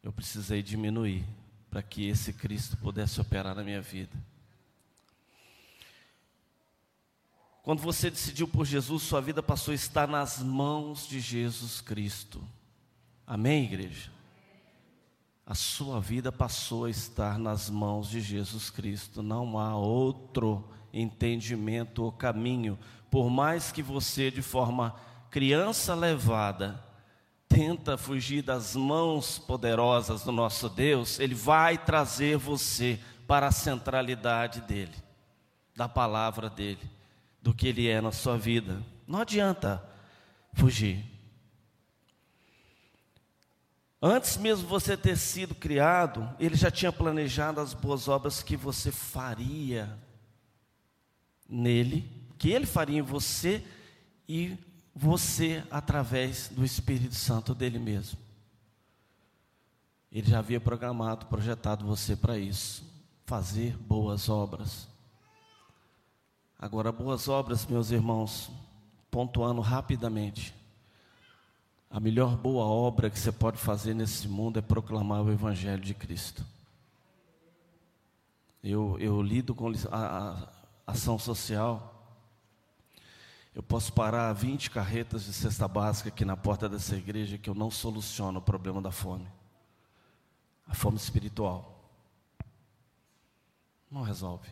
Eu 0.01 0.13
precisei 0.13 0.63
diminuir 0.63 1.25
para 1.69 1.83
que 1.83 2.07
esse 2.07 2.31
Cristo 2.31 2.77
pudesse 2.77 3.19
operar 3.19 3.53
na 3.53 3.61
minha 3.61 3.81
vida. 3.81 4.15
Quando 7.61 7.81
você 7.81 8.09
decidiu 8.09 8.47
por 8.47 8.65
Jesus, 8.65 9.03
sua 9.03 9.19
vida 9.19 9.43
passou 9.43 9.73
a 9.73 9.75
estar 9.75 10.07
nas 10.07 10.39
mãos 10.39 11.05
de 11.05 11.19
Jesus 11.19 11.81
Cristo. 11.81 12.41
Amém, 13.27 13.65
igreja? 13.65 14.11
A 15.45 15.55
sua 15.55 15.99
vida 15.99 16.31
passou 16.31 16.85
a 16.85 16.89
estar 16.89 17.37
nas 17.37 17.69
mãos 17.69 18.09
de 18.09 18.21
Jesus 18.21 18.69
Cristo. 18.69 19.21
Não 19.21 19.59
há 19.59 19.75
outro 19.75 20.63
entendimento 20.93 22.03
ou 22.03 22.11
caminho 22.11 22.79
por 23.09 23.29
mais 23.29 23.71
que 23.71 23.81
você, 23.81 24.29
de 24.29 24.41
forma 24.41 24.95
criança 25.29 25.93
levada, 25.93 26.83
tenta 27.47 27.97
fugir 27.97 28.41
das 28.41 28.75
mãos 28.75 29.37
poderosas 29.37 30.23
do 30.23 30.31
nosso 30.31 30.69
Deus, 30.69 31.19
Ele 31.19 31.35
vai 31.35 31.77
trazer 31.77 32.37
você 32.37 32.99
para 33.27 33.47
a 33.47 33.51
centralidade 33.51 34.61
dEle, 34.61 34.95
da 35.75 35.87
palavra 35.87 36.49
dEle, 36.49 36.89
do 37.41 37.53
que 37.53 37.67
Ele 37.67 37.87
é 37.87 38.01
na 38.01 38.11
sua 38.11 38.37
vida. 38.37 38.81
Não 39.07 39.19
adianta 39.19 39.83
fugir. 40.53 41.05
Antes 44.01 44.37
mesmo 44.37 44.67
você 44.67 44.95
ter 44.95 45.17
sido 45.17 45.55
criado, 45.55 46.29
Ele 46.39 46.55
já 46.55 46.69
tinha 46.69 46.91
planejado 46.91 47.59
as 47.59 47.73
boas 47.73 48.07
obras 48.07 48.43
que 48.43 48.55
você 48.55 48.91
faria 48.91 49.97
nele 51.47 52.24
que 52.37 52.49
Ele 52.49 52.65
faria 52.65 52.99
em 52.99 53.01
você 53.01 53.63
e 54.27 54.57
você 54.93 55.63
através 55.69 56.49
do 56.49 56.63
Espírito 56.63 57.15
Santo 57.15 57.53
dele 57.53 57.79
mesmo. 57.79 58.17
Ele 60.11 60.29
já 60.29 60.39
havia 60.39 60.61
programado, 60.61 61.25
projetado 61.25 61.85
você 61.85 62.15
para 62.15 62.37
isso, 62.37 62.83
fazer 63.25 63.75
boas 63.77 64.29
obras. 64.29 64.87
Agora, 66.57 66.91
boas 66.91 67.27
obras, 67.27 67.65
meus 67.65 67.91
irmãos, 67.91 68.49
pontuando 69.11 69.59
rapidamente. 69.59 70.55
A 71.89 71.99
melhor 71.99 72.37
boa 72.37 72.65
obra 72.65 73.09
que 73.09 73.19
você 73.19 73.31
pode 73.31 73.57
fazer 73.57 73.93
nesse 73.93 74.27
mundo 74.27 74.57
é 74.57 74.61
proclamar 74.61 75.21
o 75.21 75.31
Evangelho 75.31 75.81
de 75.81 75.93
Cristo. 75.93 76.45
Eu, 78.63 78.97
eu 78.99 79.21
lido 79.21 79.53
com 79.53 79.71
a, 79.91 80.47
a 80.87 80.91
ação 80.91 81.19
social 81.19 81.94
eu 83.55 83.63
posso 83.63 83.93
parar 83.93 84.33
20 84.33 84.69
carretas 84.69 85.23
de 85.23 85.31
cesta 85.31 85.65
básica 85.65 86.09
aqui 86.09 86.25
na 86.25 86.35
porta 86.35 86.67
dessa 86.67 86.93
igreja 86.97 87.37
que 87.37 87.49
eu 87.49 87.55
não 87.55 87.71
soluciono 87.71 88.39
o 88.39 88.41
problema 88.41 88.81
da 88.81 88.91
fome. 88.91 89.25
A 90.67 90.75
fome 90.75 90.97
espiritual. 90.97 91.89
Não 93.89 94.01
resolve. 94.01 94.49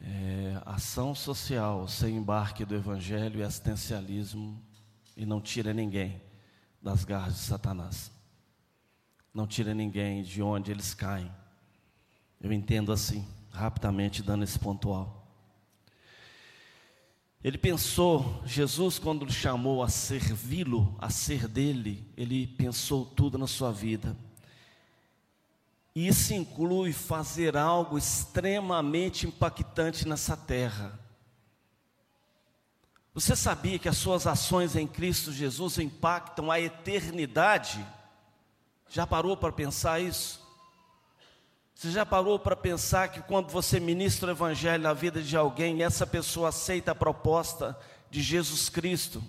É, 0.00 0.58
ação 0.64 1.14
social 1.14 1.86
sem 1.86 2.16
embarque 2.16 2.64
do 2.64 2.74
evangelho 2.74 3.40
e 3.40 3.42
assistencialismo 3.42 4.58
e 5.14 5.26
não 5.26 5.38
tira 5.38 5.74
ninguém 5.74 6.18
das 6.80 7.04
garras 7.04 7.34
de 7.34 7.40
Satanás. 7.40 8.10
Não 9.34 9.46
tira 9.46 9.74
ninguém 9.74 10.22
de 10.22 10.42
onde 10.42 10.70
eles 10.70 10.94
caem. 10.94 11.30
Eu 12.40 12.50
entendo 12.54 12.90
assim, 12.90 13.28
rapidamente 13.50 14.22
dando 14.22 14.44
esse 14.44 14.58
pontual. 14.58 15.15
Ele 17.46 17.56
pensou, 17.56 18.42
Jesus, 18.44 18.98
quando 18.98 19.24
lhe 19.24 19.32
chamou 19.32 19.80
a 19.80 19.88
servi-lo, 19.88 20.96
a 20.98 21.08
ser 21.08 21.46
dele, 21.46 22.04
ele 22.16 22.44
pensou 22.44 23.06
tudo 23.06 23.38
na 23.38 23.46
sua 23.46 23.70
vida. 23.70 24.16
E 25.94 26.08
isso 26.08 26.34
inclui 26.34 26.92
fazer 26.92 27.56
algo 27.56 27.96
extremamente 27.96 29.28
impactante 29.28 30.08
nessa 30.08 30.36
terra. 30.36 30.98
Você 33.14 33.36
sabia 33.36 33.78
que 33.78 33.88
as 33.88 33.96
suas 33.96 34.26
ações 34.26 34.74
em 34.74 34.84
Cristo 34.88 35.32
Jesus 35.32 35.78
impactam 35.78 36.50
a 36.50 36.58
eternidade? 36.58 37.86
Já 38.88 39.06
parou 39.06 39.36
para 39.36 39.52
pensar 39.52 40.00
isso? 40.00 40.44
Você 41.76 41.90
já 41.90 42.06
parou 42.06 42.38
para 42.38 42.56
pensar 42.56 43.08
que 43.08 43.20
quando 43.20 43.50
você 43.50 43.78
ministra 43.78 44.28
o 44.28 44.32
Evangelho 44.32 44.82
na 44.82 44.94
vida 44.94 45.22
de 45.22 45.36
alguém, 45.36 45.82
essa 45.82 46.06
pessoa 46.06 46.48
aceita 46.48 46.92
a 46.92 46.94
proposta 46.94 47.78
de 48.10 48.22
Jesus 48.22 48.70
Cristo? 48.70 49.22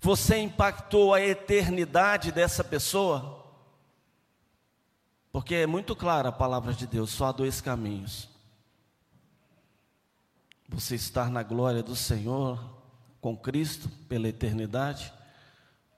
Você 0.00 0.38
impactou 0.38 1.14
a 1.14 1.20
eternidade 1.20 2.32
dessa 2.32 2.64
pessoa? 2.64 3.40
Porque 5.30 5.54
é 5.54 5.64
muito 5.64 5.94
clara 5.94 6.30
a 6.30 6.32
palavra 6.32 6.74
de 6.74 6.88
Deus, 6.88 7.10
só 7.10 7.26
há 7.26 7.32
dois 7.32 7.60
caminhos. 7.60 8.28
Você 10.68 10.96
estar 10.96 11.30
na 11.30 11.44
glória 11.44 11.84
do 11.84 11.94
Senhor 11.94 12.58
com 13.20 13.36
Cristo 13.36 13.88
pela 14.08 14.26
eternidade, 14.26 15.12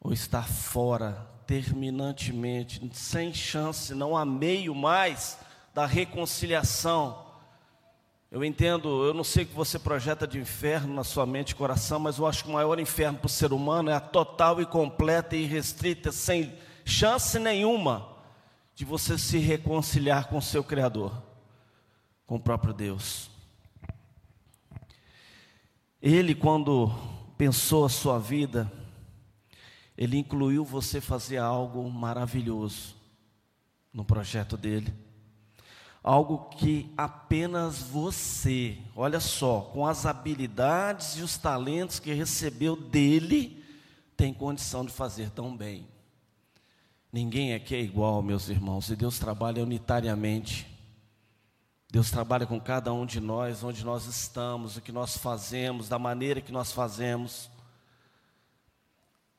ou 0.03 0.13
estar 0.13 0.47
fora 0.47 1.34
terminantemente, 1.47 2.81
sem 2.93 3.33
chance, 3.33 3.95
não 3.95 4.17
há 4.17 4.25
meio 4.25 4.75
mais 4.75 5.39
da 5.73 5.87
reconciliação. 5.87 7.25
Eu 8.31 8.45
entendo, 8.45 9.05
eu 9.05 9.15
não 9.15 9.23
sei 9.23 9.45
o 9.45 9.47
que 9.47 9.55
você 9.55 9.79
projeta 9.79 10.27
de 10.27 10.39
inferno 10.39 10.93
na 10.93 11.05
sua 11.05 11.25
mente 11.25 11.51
e 11.51 11.55
coração, 11.55 12.01
mas 12.01 12.19
eu 12.19 12.27
acho 12.27 12.45
que 12.45 12.51
o 12.51 12.55
maior 12.55 12.81
inferno 12.81 13.19
para 13.19 13.27
o 13.27 13.31
ser 13.31 13.53
humano 13.53 13.91
é 13.91 13.95
a 13.95 14.01
total 14.01 14.61
e 14.61 14.67
completa 14.67 15.37
e 15.37 15.45
irrestrita, 15.45 16.11
sem 16.11 16.53
chance 16.85 17.39
nenhuma 17.39 18.09
de 18.75 18.85
você 18.85 19.17
se 19.17 19.39
reconciliar 19.39 20.29
com 20.29 20.39
o 20.39 20.43
seu 20.43 20.65
Criador, 20.65 21.23
com 22.27 22.37
o 22.37 22.41
próprio 22.41 22.75
Deus. 22.75 23.31
Ele, 26.03 26.35
quando 26.35 26.93
pensou 27.39 27.85
a 27.85 27.89
sua 27.89 28.19
vida, 28.19 28.71
ele 29.97 30.19
incluiu 30.19 30.65
você 30.65 31.01
fazer 31.01 31.39
algo 31.39 31.89
maravilhoso 31.91 32.97
no 33.93 34.05
projeto 34.05 34.57
dele. 34.57 34.93
Algo 36.03 36.51
que 36.51 36.93
apenas 36.97 37.79
você, 37.79 38.77
olha 38.95 39.21
só, 39.21 39.61
com 39.73 39.87
as 39.87 40.05
habilidades 40.05 41.17
e 41.17 41.23
os 41.23 41.39
talentos 41.39 41.99
que 41.99 42.13
recebeu 42.13 42.77
dele, 42.77 43.65
tem 44.17 44.35
condição 44.35 44.85
de 44.85 44.93
fazer 44.93 45.31
tão 45.31 45.57
bem. 45.57 45.87
Ninguém 47.11 47.55
aqui 47.55 47.75
é 47.75 47.81
igual, 47.81 48.21
meus 48.23 48.49
irmãos, 48.49 48.91
e 48.91 48.97
Deus 48.97 49.19
trabalha 49.19 49.63
unitariamente. 49.63 50.67
Deus 51.89 52.11
trabalha 52.11 52.45
com 52.45 52.61
cada 52.61 52.93
um 52.93 53.07
de 53.07 53.21
nós, 53.21 53.63
onde 53.63 53.85
nós 53.85 54.07
estamos, 54.07 54.77
o 54.77 54.81
que 54.81 54.91
nós 54.91 55.17
fazemos, 55.17 55.89
da 55.89 55.99
maneira 55.99 56.41
que 56.41 56.51
nós 56.51 56.73
fazemos. 56.73 57.49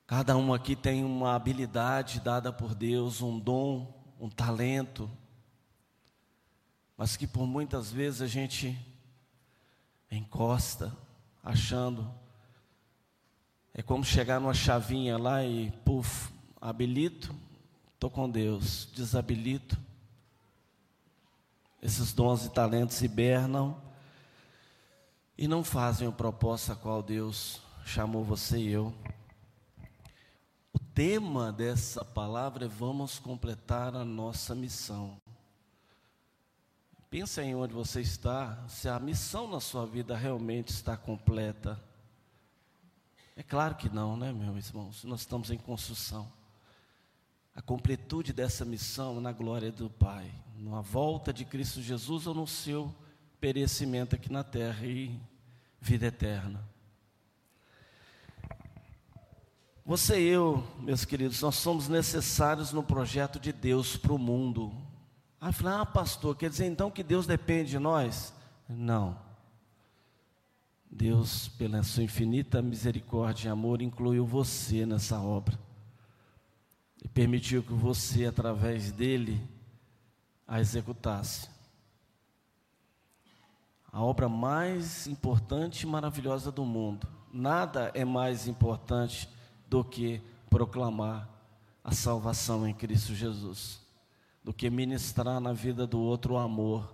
Cada 0.08 0.38
um 0.38 0.54
aqui 0.54 0.76
tem 0.76 1.04
uma 1.04 1.36
habilidade 1.36 2.20
dada 2.20 2.54
por 2.54 2.76
Deus, 2.76 3.22
um 3.22 3.40
dom, 3.40 3.92
um 4.20 4.30
talento, 4.30 5.10
mas 6.96 7.18
que 7.18 7.26
por 7.26 7.48
muitas 7.48 7.92
vezes 7.92 8.22
a 8.22 8.28
gente 8.28 8.78
encosta, 10.12 10.96
achando. 11.44 12.14
É 13.74 13.82
como 13.82 14.04
chegar 14.04 14.40
numa 14.40 14.54
chavinha 14.54 15.18
lá 15.18 15.44
e, 15.44 15.72
puf, 15.84 16.32
habilito, 16.62 17.36
estou 17.96 18.10
com 18.10 18.30
Deus, 18.30 18.88
desabilito, 18.94 19.76
esses 21.82 22.14
dons 22.14 22.46
e 22.46 22.50
talentos 22.50 23.02
hibernam 23.02 23.82
e 25.36 25.48
não 25.48 25.64
fazem 25.64 26.08
o 26.08 26.14
propósito 26.14 26.74
a 26.74 26.76
qual 26.76 27.02
Deus 27.02 27.60
chamou 27.84 28.24
você 28.24 28.60
e 28.60 28.72
eu. 28.72 28.94
O 30.76 30.80
tema 30.94 31.54
dessa 31.54 32.04
palavra 32.04 32.66
é 32.66 32.68
vamos 32.68 33.18
completar 33.18 33.96
a 33.96 34.04
nossa 34.04 34.54
missão. 34.54 35.16
Pensa 37.10 37.42
em 37.42 37.56
onde 37.56 37.74
você 37.74 38.02
está, 38.02 38.62
se 38.68 38.90
a 38.90 39.00
missão 39.00 39.48
na 39.48 39.62
sua 39.62 39.86
vida 39.86 40.18
realmente 40.18 40.68
está 40.74 40.98
completa. 40.98 41.82
É 43.38 43.42
claro 43.42 43.76
que 43.76 43.88
não, 43.88 44.18
né, 44.18 44.34
meus 44.34 44.68
irmãos? 44.68 45.06
Nós 45.06 45.22
estamos 45.22 45.50
em 45.50 45.58
construção. 45.58 46.30
A 47.56 47.62
completude 47.62 48.34
dessa 48.34 48.66
missão 48.66 49.22
na 49.22 49.32
glória 49.32 49.72
do 49.72 49.90
Pai 49.90 50.30
na 50.58 50.82
volta 50.82 51.32
de 51.32 51.46
Cristo 51.46 51.82
Jesus 51.82 52.28
ou 52.28 52.34
no 52.34 52.46
seu 52.46 52.94
perecimento 53.40 54.16
aqui 54.16 54.30
na 54.30 54.44
terra 54.44 54.86
e 54.86 55.18
vida 55.80 56.08
eterna. 56.08 56.75
Você 59.86 60.20
e 60.20 60.30
eu, 60.30 60.64
meus 60.80 61.06
queridos, 61.06 61.40
nós 61.44 61.58
somos 61.58 61.88
necessários 61.88 62.74
no 62.74 62.82
projeto 62.82 63.40
de 63.40 63.54
Deus 63.54 63.96
para 63.96 64.14
o 64.14 64.18
mundo. 64.18 64.76
Aí 65.40 65.54
fala, 65.54 65.82
ah, 65.82 65.86
pastor, 65.86 66.36
quer 66.36 66.50
dizer 66.50 66.66
então 66.66 66.90
que 66.90 67.04
Deus 67.04 67.28
depende 67.28 67.70
de 67.70 67.78
nós? 67.78 68.34
Não. 68.68 69.16
Deus, 70.90 71.50
pela 71.50 71.84
sua 71.84 72.02
infinita 72.02 72.64
misericórdia 72.64 73.50
e 73.50 73.52
amor, 73.52 73.80
incluiu 73.80 74.26
você 74.26 74.88
nessa 74.88 75.20
obra. 75.20 75.56
E 77.04 77.08
permitiu 77.08 77.62
que 77.62 77.74
você, 77.74 78.26
através 78.26 78.92
dele, 78.92 79.40
a 80.48 80.60
executasse. 80.60 81.48
A 83.92 84.02
obra 84.02 84.28
mais 84.28 85.06
importante 85.06 85.84
e 85.84 85.86
maravilhosa 85.86 86.52
do 86.52 86.66
mundo. 86.66 87.08
Nada 87.32 87.92
é 87.94 88.04
mais 88.04 88.48
importante 88.48 89.30
do 89.68 89.84
que 89.84 90.22
proclamar 90.50 91.30
a 91.84 91.92
salvação 91.92 92.68
em 92.68 92.74
Cristo 92.74 93.14
Jesus, 93.14 93.80
do 94.44 94.54
que 94.54 94.70
ministrar 94.70 95.40
na 95.40 95.54
vida 95.54 95.86
do 95.86 96.00
outro 96.00 96.34
o 96.34 96.38
amor. 96.38 96.94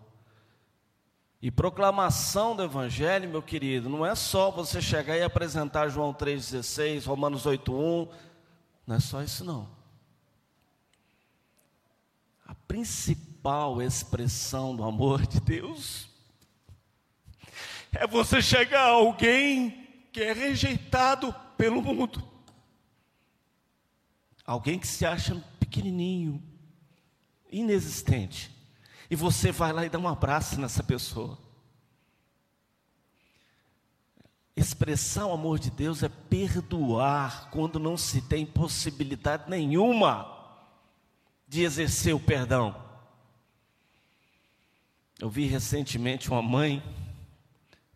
E 1.41 1.49
proclamação 1.49 2.55
do 2.55 2.63
Evangelho, 2.63 3.29
meu 3.29 3.41
querido, 3.41 3.89
não 3.89 4.05
é 4.05 4.13
só 4.13 4.51
você 4.51 4.81
chegar 4.81 5.17
e 5.17 5.23
apresentar 5.23 5.89
João 5.89 6.13
3,16, 6.13 7.05
Romanos 7.05 7.45
8,1, 7.45 8.09
não 8.85 8.95
é 8.95 8.99
só 8.99 9.23
isso 9.23 9.43
não. 9.43 9.67
A 12.45 12.53
principal 12.53 13.31
principal 13.41 13.81
expressão 13.81 14.75
do 14.75 14.83
amor 14.83 15.25
de 15.25 15.39
Deus 15.39 16.07
é 17.91 18.05
você 18.05 18.39
chegar 18.39 18.83
a 18.83 18.91
alguém 18.91 19.87
que 20.13 20.21
é 20.21 20.31
rejeitado 20.31 21.33
pelo 21.57 21.81
mundo, 21.81 22.23
alguém 24.45 24.79
que 24.79 24.87
se 24.87 25.05
acha 25.05 25.35
pequenininho, 25.59 26.41
inexistente, 27.51 28.51
e 29.09 29.15
você 29.15 29.51
vai 29.51 29.73
lá 29.73 29.85
e 29.85 29.89
dá 29.89 29.99
um 29.99 30.07
abraço 30.07 30.59
nessa 30.59 30.83
pessoa. 30.83 31.37
Expressar 34.55 35.25
o 35.25 35.33
amor 35.33 35.59
de 35.59 35.71
Deus 35.71 36.03
é 36.03 36.09
perdoar 36.09 37.49
quando 37.49 37.79
não 37.79 37.97
se 37.97 38.21
tem 38.21 38.45
possibilidade 38.45 39.49
nenhuma 39.49 40.37
de 41.47 41.63
exercer 41.63 42.13
o 42.13 42.19
perdão. 42.19 42.75
Eu 45.19 45.29
vi 45.29 45.45
recentemente 45.45 46.29
uma 46.29 46.41
mãe 46.41 46.83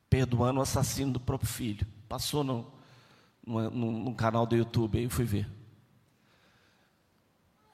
perdoando 0.10 0.60
o 0.60 0.64
assassino 0.64 1.14
do 1.14 1.20
próprio 1.20 1.50
filho. 1.50 1.88
Passou 2.08 2.44
no, 2.44 4.16
canal 4.16 4.46
do 4.46 4.56
YouTube, 4.56 4.98
aí 4.98 5.06
eu 5.06 5.10
fui 5.10 5.26
ver. 5.26 5.50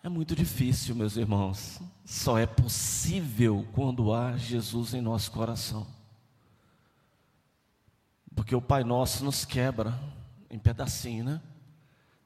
É 0.04 0.10
muito 0.10 0.36
difícil, 0.36 0.96
meus 0.96 1.16
irmãos. 1.16 1.80
Só 2.04 2.40
é 2.40 2.48
possível 2.48 3.68
quando 3.74 4.12
há 4.12 4.36
Jesus 4.36 4.96
em 4.96 5.02
nosso 5.02 5.32
coração. 5.32 5.86
Porque 8.34 8.56
o 8.56 8.62
Pai 8.62 8.84
Nosso 8.84 9.24
nos 9.24 9.46
quebra 9.46 9.98
em 10.50 10.58
pedacinho, 10.58 11.24
né? 11.24 11.42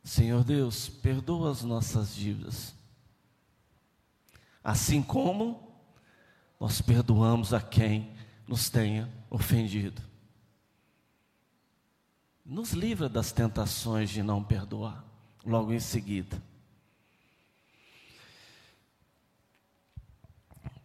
Senhor 0.03 0.43
Deus, 0.43 0.87
perdoa 0.87 1.51
as 1.51 1.63
nossas 1.63 2.15
dívidas. 2.15 2.73
Assim 4.63 5.03
como 5.03 5.73
nós 6.59 6.79
perdoamos 6.79 7.53
a 7.53 7.59
quem 7.59 8.13
nos 8.47 8.69
tenha 8.69 9.11
ofendido. 9.29 10.01
Nos 12.45 12.71
livra 12.71 13.09
das 13.09 13.31
tentações 13.31 14.09
de 14.09 14.23
não 14.23 14.43
perdoar, 14.43 15.03
logo 15.43 15.73
em 15.73 15.79
seguida. 15.79 16.41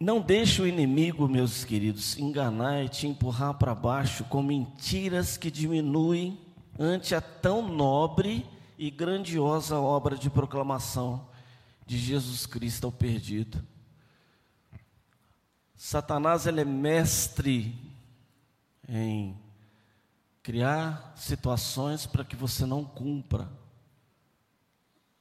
Não 0.01 0.19
deixe 0.19 0.59
o 0.59 0.65
inimigo, 0.65 1.27
meus 1.27 1.63
queridos, 1.63 2.17
enganar 2.17 2.83
e 2.83 2.89
te 2.89 3.05
empurrar 3.05 3.53
para 3.53 3.75
baixo 3.75 4.23
com 4.23 4.41
mentiras 4.41 5.37
que 5.37 5.51
diminuem 5.51 6.39
ante 6.79 7.13
a 7.13 7.21
tão 7.21 7.61
nobre 7.61 8.43
e 8.79 8.89
grandiosa 8.89 9.77
obra 9.77 10.17
de 10.17 10.27
proclamação 10.27 11.29
de 11.85 11.99
Jesus 11.99 12.47
Cristo 12.47 12.85
ao 12.85 12.91
perdido. 12.91 13.63
Satanás 15.75 16.47
ele 16.47 16.61
é 16.61 16.65
mestre 16.65 17.79
em 18.89 19.39
criar 20.41 21.13
situações 21.15 22.07
para 22.07 22.25
que 22.25 22.35
você 22.35 22.65
não 22.65 22.83
cumpra 22.83 23.47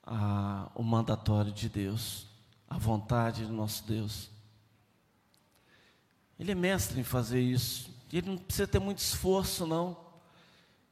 a, 0.03 0.71
o 0.75 0.83
mandatório 0.83 1.53
de 1.53 1.69
Deus, 1.69 2.27
a 2.67 2.79
vontade 2.79 3.45
do 3.45 3.53
nosso 3.53 3.87
Deus. 3.87 4.40
Ele 6.41 6.53
é 6.53 6.55
mestre 6.55 6.99
em 6.99 7.05
fazer 7.05 7.43
isso. 7.43 7.95
Ele 8.11 8.31
não 8.31 8.39
precisa 8.39 8.67
ter 8.67 8.79
muito 8.79 8.97
esforço, 8.97 9.67
não. 9.67 9.95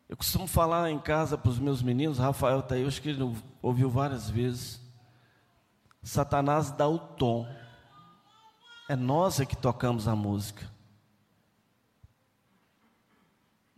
Eu 0.06 0.14
costumo 0.14 0.46
falar 0.46 0.90
em 0.90 0.98
casa 0.98 1.38
para 1.38 1.50
os 1.50 1.58
meus 1.58 1.80
meninos, 1.80 2.18
Rafael 2.18 2.60
está 2.60 2.74
aí, 2.74 2.86
acho 2.86 3.00
que 3.00 3.08
ele 3.08 3.34
ouviu 3.62 3.88
várias 3.88 4.28
vezes. 4.28 4.78
Satanás 6.02 6.70
dá 6.70 6.86
o 6.86 6.98
tom. 6.98 7.48
É 8.90 8.94
nós 8.94 9.40
é 9.40 9.46
que 9.46 9.56
tocamos 9.56 10.06
a 10.06 10.14
música. 10.14 10.70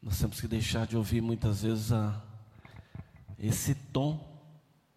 Nós 0.03 0.19
temos 0.19 0.41
que 0.41 0.49
deixar 0.49 0.89
de 0.89 0.97
ouvir 0.97 1.21
muitas 1.21 1.63
vezes 1.63 1.93
a, 1.93 2.21
esse 3.39 3.77
tom 3.77 4.29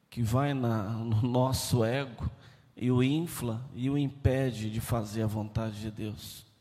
que 0.09 0.23
vai 0.23 0.55
na, 0.55 0.89
no 0.89 1.21
nosso 1.21 1.83
ego 1.83 2.27
e 2.75 2.89
o 2.89 3.03
infla 3.03 3.63
e 3.75 3.91
o 3.91 3.97
impede 3.97 4.71
de 4.71 4.81
fazer 4.81 5.21
a 5.21 5.27
vontade 5.27 5.79
de 5.79 5.91
Deus. 5.91 6.51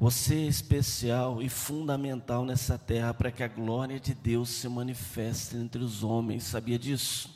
Você 0.00 0.34
é 0.34 0.46
especial 0.46 1.42
e 1.42 1.50
fundamental 1.50 2.42
nessa 2.46 2.78
terra 2.78 3.12
para 3.12 3.30
que 3.30 3.42
a 3.42 3.48
glória 3.48 4.00
de 4.00 4.14
Deus 4.14 4.48
se 4.48 4.66
manifeste 4.66 5.58
entre 5.58 5.84
os 5.84 6.02
homens. 6.02 6.44
Sabia 6.44 6.78
disso? 6.78 7.28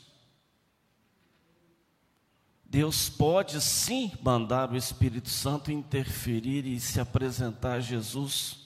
Deus 2.64 3.10
pode 3.10 3.60
sim 3.60 4.10
mandar 4.22 4.72
o 4.72 4.76
Espírito 4.78 5.28
Santo 5.28 5.70
interferir 5.70 6.64
e 6.64 6.80
se 6.80 6.98
apresentar 6.98 7.74
a 7.74 7.80
Jesus 7.80 8.60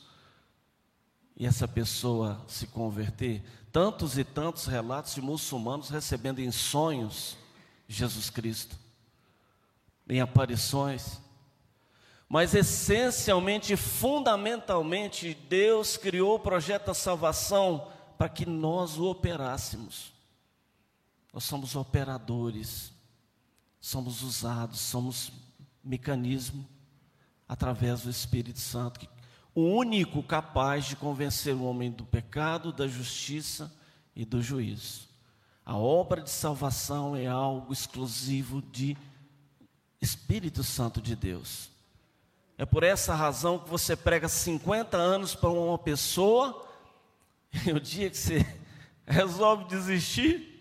e 1.36 1.44
essa 1.44 1.66
pessoa 1.66 2.40
se 2.46 2.68
converter. 2.68 3.42
Tantos 3.72 4.16
e 4.16 4.22
tantos 4.22 4.66
relatos 4.66 5.16
de 5.16 5.20
muçulmanos 5.20 5.90
recebendo 5.90 6.38
em 6.38 6.52
sonhos 6.52 7.36
Jesus 7.88 8.30
Cristo, 8.30 8.78
em 10.08 10.20
aparições. 10.20 11.18
Mas 12.28 12.54
essencialmente, 12.54 13.74
fundamentalmente, 13.76 15.34
Deus 15.48 15.96
criou 15.96 16.36
o 16.36 16.40
projeto 16.40 16.86
da 16.86 16.94
salvação 16.94 17.90
para 18.18 18.28
que 18.28 18.44
nós 18.44 18.98
o 18.98 19.04
operássemos. 19.04 20.12
Nós 21.32 21.44
somos 21.44 21.74
operadores 21.74 22.92
somos 23.80 24.22
usados, 24.22 24.80
somos 24.80 25.32
mecanismo 25.82 26.66
através 27.48 28.02
do 28.02 28.10
Espírito 28.10 28.58
Santo, 28.58 29.08
o 29.54 29.62
único 29.62 30.22
capaz 30.22 30.84
de 30.84 30.96
convencer 30.96 31.54
o 31.54 31.64
homem 31.64 31.90
do 31.90 32.04
pecado, 32.04 32.72
da 32.72 32.86
justiça 32.86 33.72
e 34.14 34.24
do 34.24 34.42
juízo. 34.42 35.08
A 35.64 35.76
obra 35.76 36.20
de 36.20 36.30
salvação 36.30 37.16
é 37.16 37.26
algo 37.26 37.72
exclusivo 37.72 38.62
de 38.62 38.96
Espírito 40.00 40.62
Santo 40.62 41.00
de 41.00 41.16
Deus. 41.16 41.70
É 42.58 42.66
por 42.66 42.82
essa 42.82 43.14
razão 43.14 43.56
que 43.56 43.70
você 43.70 43.94
prega 43.94 44.28
50 44.28 44.96
anos 44.96 45.32
para 45.32 45.48
uma 45.48 45.78
pessoa, 45.78 46.68
e 47.64 47.70
o 47.70 47.78
dia 47.78 48.10
que 48.10 48.16
você 48.16 48.44
resolve 49.06 49.66
desistir, 49.66 50.56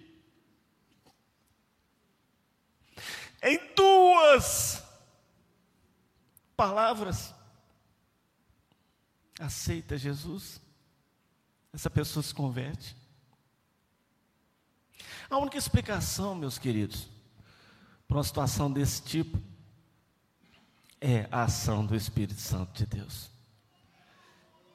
em 3.42 3.74
duas 3.74 4.84
palavras, 6.56 7.34
aceita 9.40 9.98
Jesus, 9.98 10.62
essa 11.74 11.90
pessoa 11.90 12.22
se 12.22 12.34
converte. 12.34 12.96
A 15.28 15.38
única 15.40 15.58
explicação, 15.58 16.36
meus 16.36 16.60
queridos, 16.60 17.10
para 18.08 18.18
uma 18.18 18.24
situação 18.24 18.72
desse 18.72 19.02
tipo 19.02 19.57
é 21.00 21.28
a 21.32 21.44
ação 21.44 21.86
do 21.86 21.96
Espírito 21.96 22.40
Santo 22.42 22.74
de 22.74 22.86
Deus. 22.86 23.30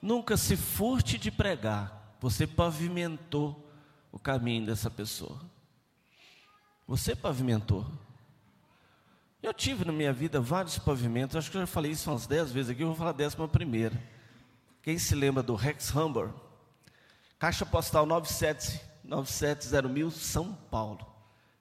Nunca 0.01 0.37
se 0.37 0.57
furte 0.57 1.19
de 1.19 1.31
pregar, 1.31 2.17
você 2.21 2.47
pavimentou 2.47 3.71
o 4.11 4.19
caminho 4.19 4.67
dessa 4.67 4.91
pessoa. 4.91 5.41
Você 6.87 7.15
pavimentou. 7.15 7.87
Eu 9.43 9.53
tive 9.53 9.85
na 9.85 9.93
minha 9.93 10.13
vida 10.13 10.41
vários 10.41 10.79
pavimentos, 10.79 11.37
acho 11.37 11.51
que 11.51 11.57
eu 11.57 11.63
já 11.63 11.67
falei 11.67 11.93
isso 11.93 12.11
umas 12.11 12.27
dez 12.27 12.53
vezes 12.53 12.71
aqui, 12.71 12.83
eu 12.83 12.89
vou 12.89 12.97
falar 12.97 13.11
a 13.11 13.15
décima 13.15 13.49
primeira. 13.49 14.01
Quem 14.83 14.99
se 14.99 15.15
lembra 15.15 15.43
do 15.43 15.55
Rex 15.55 15.95
Humber? 15.95 16.31
Caixa 17.39 17.67
postal 17.67 18.07
97, 18.07 18.81
mil, 19.91 20.11
São 20.11 20.55
Paulo. 20.71 21.05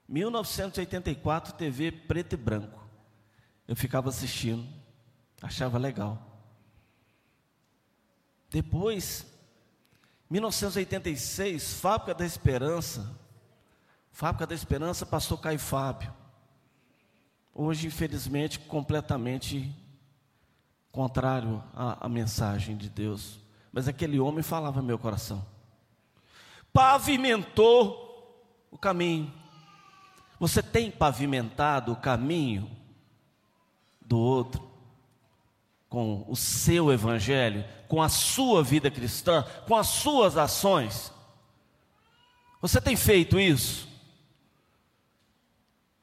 1984, 0.08 1.54
TV 1.54 1.90
preto 1.90 2.34
e 2.34 2.36
branco. 2.36 2.81
Eu 3.72 3.76
ficava 3.76 4.10
assistindo, 4.10 4.68
achava 5.40 5.78
legal. 5.78 6.20
Depois, 8.50 9.26
1986, 10.28 11.80
Fábrica 11.80 12.12
da 12.12 12.26
Esperança. 12.26 13.18
Fábrica 14.10 14.46
da 14.46 14.54
Esperança 14.54 15.06
passou 15.06 15.38
Caio 15.38 15.58
Fábio. 15.58 16.12
Hoje, 17.54 17.86
infelizmente, 17.86 18.58
completamente 18.58 19.74
contrário 20.90 21.64
à, 21.74 22.04
à 22.04 22.08
mensagem 22.10 22.76
de 22.76 22.90
Deus. 22.90 23.40
Mas 23.72 23.88
aquele 23.88 24.20
homem 24.20 24.42
falava 24.42 24.82
meu 24.82 24.98
coração. 24.98 25.46
Pavimentou 26.74 28.38
o 28.70 28.76
caminho. 28.76 29.32
Você 30.38 30.62
tem 30.62 30.90
pavimentado 30.90 31.92
o 31.92 31.96
caminho 31.96 32.81
do 34.12 34.18
outro 34.18 34.62
com 35.88 36.22
o 36.28 36.36
seu 36.36 36.92
evangelho, 36.92 37.64
com 37.88 38.02
a 38.02 38.10
sua 38.10 38.62
vida 38.62 38.90
cristã, 38.90 39.42
com 39.66 39.74
as 39.74 39.86
suas 39.86 40.36
ações? 40.36 41.10
Você 42.60 42.78
tem 42.78 42.94
feito 42.94 43.40
isso? 43.40 43.88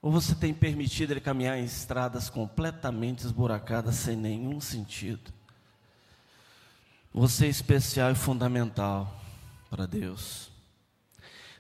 Ou 0.02 0.12
você 0.12 0.34
tem 0.34 0.56
permitido 0.56 1.12
ele 1.12 1.22
caminhar 1.22 1.60
em 1.60 1.65
estradas 1.65 2.32
completamente 2.32 3.24
esburacadas, 3.26 3.93
sem 3.93 4.15
nenhum 4.15 4.60
sentido? 4.60 5.32
Você 7.13 7.45
é 7.45 7.50
especial 7.50 8.12
e 8.12 8.15
fundamental 8.15 9.22
para 9.69 9.86
Deus. 9.86 10.48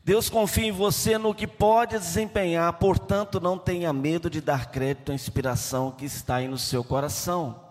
Deus 0.03 0.29
confia 0.29 0.65
em 0.65 0.71
você 0.71 1.17
no 1.17 1.35
que 1.35 1.45
pode 1.45 1.97
desempenhar, 1.97 2.71
portanto, 2.73 3.39
não 3.39 3.57
tenha 3.57 3.91
medo 3.93 4.29
de 4.29 4.41
dar 4.41 4.71
crédito 4.71 5.11
à 5.11 5.15
inspiração 5.15 5.91
que 5.91 6.05
está 6.05 6.35
aí 6.35 6.47
no 6.47 6.57
seu 6.57 6.83
coração. 6.83 7.63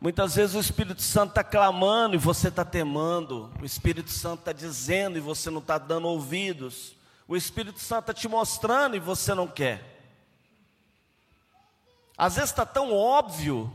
Muitas 0.00 0.36
vezes 0.36 0.54
o 0.54 0.60
Espírito 0.60 1.02
Santo 1.02 1.30
está 1.30 1.42
clamando 1.42 2.14
e 2.14 2.18
você 2.18 2.48
está 2.48 2.64
temando, 2.64 3.50
o 3.60 3.64
Espírito 3.64 4.10
Santo 4.10 4.40
está 4.40 4.52
dizendo 4.52 5.18
e 5.18 5.20
você 5.20 5.50
não 5.50 5.58
está 5.58 5.76
dando 5.76 6.06
ouvidos. 6.06 6.94
O 7.26 7.36
Espírito 7.36 7.80
Santo 7.80 8.10
está 8.10 8.14
te 8.14 8.28
mostrando 8.28 8.94
e 8.94 9.00
você 9.00 9.34
não 9.34 9.48
quer. 9.48 9.98
Às 12.16 12.36
vezes 12.36 12.50
está 12.50 12.64
tão 12.64 12.92
óbvio, 12.92 13.72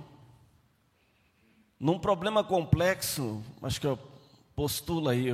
num 1.78 2.00
problema 2.00 2.43
complexo, 2.43 3.43
acho 3.62 3.82
que 3.82 3.88
eu 3.88 4.00
postulo 4.56 5.10
aí 5.10 5.30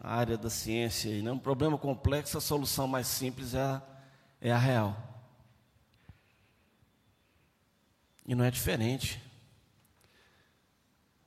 a 0.00 0.14
área 0.14 0.36
da 0.36 0.50
ciência, 0.50 1.10
aí, 1.10 1.22
né? 1.22 1.30
um 1.30 1.38
problema 1.38 1.78
complexo, 1.78 2.38
a 2.38 2.40
solução 2.40 2.86
mais 2.86 3.06
simples 3.06 3.54
é 3.54 3.60
a, 3.60 3.82
é 4.40 4.52
a 4.52 4.58
real. 4.58 4.96
E 8.26 8.34
não 8.34 8.44
é 8.44 8.50
diferente. 8.50 9.20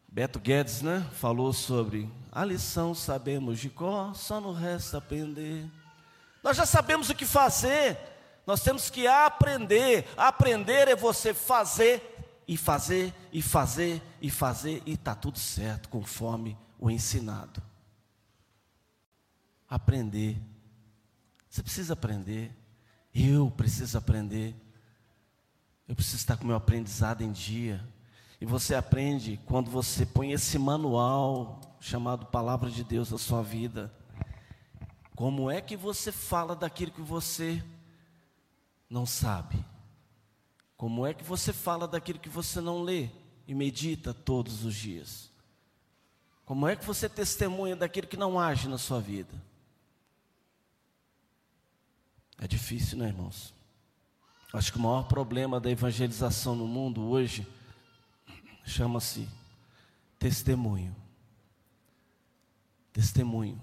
Beto 0.08 0.40
Guedes 0.40 0.82
né, 0.82 1.06
falou 1.12 1.52
sobre 1.52 2.10
a 2.32 2.44
lição 2.44 2.94
sabemos 2.94 3.60
de 3.60 3.70
cor, 3.70 4.16
só 4.16 4.40
não 4.40 4.54
resta 4.54 4.98
aprender. 4.98 5.66
Nós 6.44 6.58
já 6.58 6.66
sabemos 6.66 7.10
o 7.10 7.16
que 7.16 7.26
fazer, 7.26 7.98
nós 8.46 8.62
temos 8.62 8.90
que 8.90 9.08
aprender. 9.08 10.06
Aprender 10.18 10.88
é 10.88 10.96
você 10.96 11.34
fazer 11.34 12.14
e 12.48 12.56
fazer 12.56 13.14
e 13.32 13.42
fazer 13.42 14.02
e 14.22 14.30
fazer 14.30 14.84
e 14.86 14.94
está 14.94 15.16
tudo 15.16 15.40
certo, 15.40 15.90
conforme 15.90 16.58
o 16.80 16.90
ensinado. 16.90 17.62
Aprender. 19.68 20.42
Você 21.50 21.64
precisa 21.64 21.94
aprender. 21.94 22.52
Eu 23.14 23.50
preciso 23.52 23.98
aprender. 23.98 24.56
Eu 25.88 25.96
preciso 25.96 26.18
estar 26.18 26.38
com 26.38 26.46
meu 26.46 26.56
aprendizado 26.56 27.22
em 27.22 27.32
dia. 27.32 27.86
E 28.40 28.46
você 28.46 28.76
aprende 28.76 29.40
quando 29.46 29.72
você 29.72 30.06
põe 30.06 30.32
esse 30.32 30.58
manual 30.58 31.62
chamado 31.80 32.26
Palavra 32.26 32.70
de 32.70 32.84
Deus 32.84 33.12
na 33.12 33.18
sua 33.18 33.42
vida. 33.42 33.94
Como 35.16 35.50
é 35.50 35.62
que 35.62 35.78
você 35.78 36.12
fala 36.12 36.56
daquilo 36.56 36.92
que 36.92 37.02
você 37.02 37.64
não 38.90 39.06
sabe? 39.06 39.64
Como 40.76 41.06
é 41.06 41.14
que 41.14 41.24
você 41.24 41.54
fala 41.54 41.88
daquilo 41.88 42.20
que 42.20 42.28
você 42.28 42.60
não 42.60 42.82
lê 42.82 43.10
e 43.48 43.56
medita 43.56 44.14
todos 44.14 44.66
os 44.66 44.76
dias? 44.76 45.32
Como 46.46 46.68
é 46.68 46.76
que 46.76 46.86
você 46.86 47.10
testemunha 47.10 47.76
daquilo 47.76 48.08
que 48.08 48.18
não 48.18 48.40
age 48.40 48.68
na 48.68 48.78
sua 48.78 49.02
vida? 49.02 49.34
É 52.38 52.48
difícil, 52.48 52.98
né, 52.98 53.08
irmãos? 53.08 53.54
Acho 54.54 54.72
que 54.72 54.78
o 54.78 54.82
maior 54.82 55.04
problema 55.08 55.60
da 55.60 55.72
evangelização 55.72 56.56
no 56.56 56.68
mundo 56.68 57.02
hoje 57.10 57.48
chama-se 58.64 59.28
testemunho. 60.20 60.96
Testemunho 62.94 63.60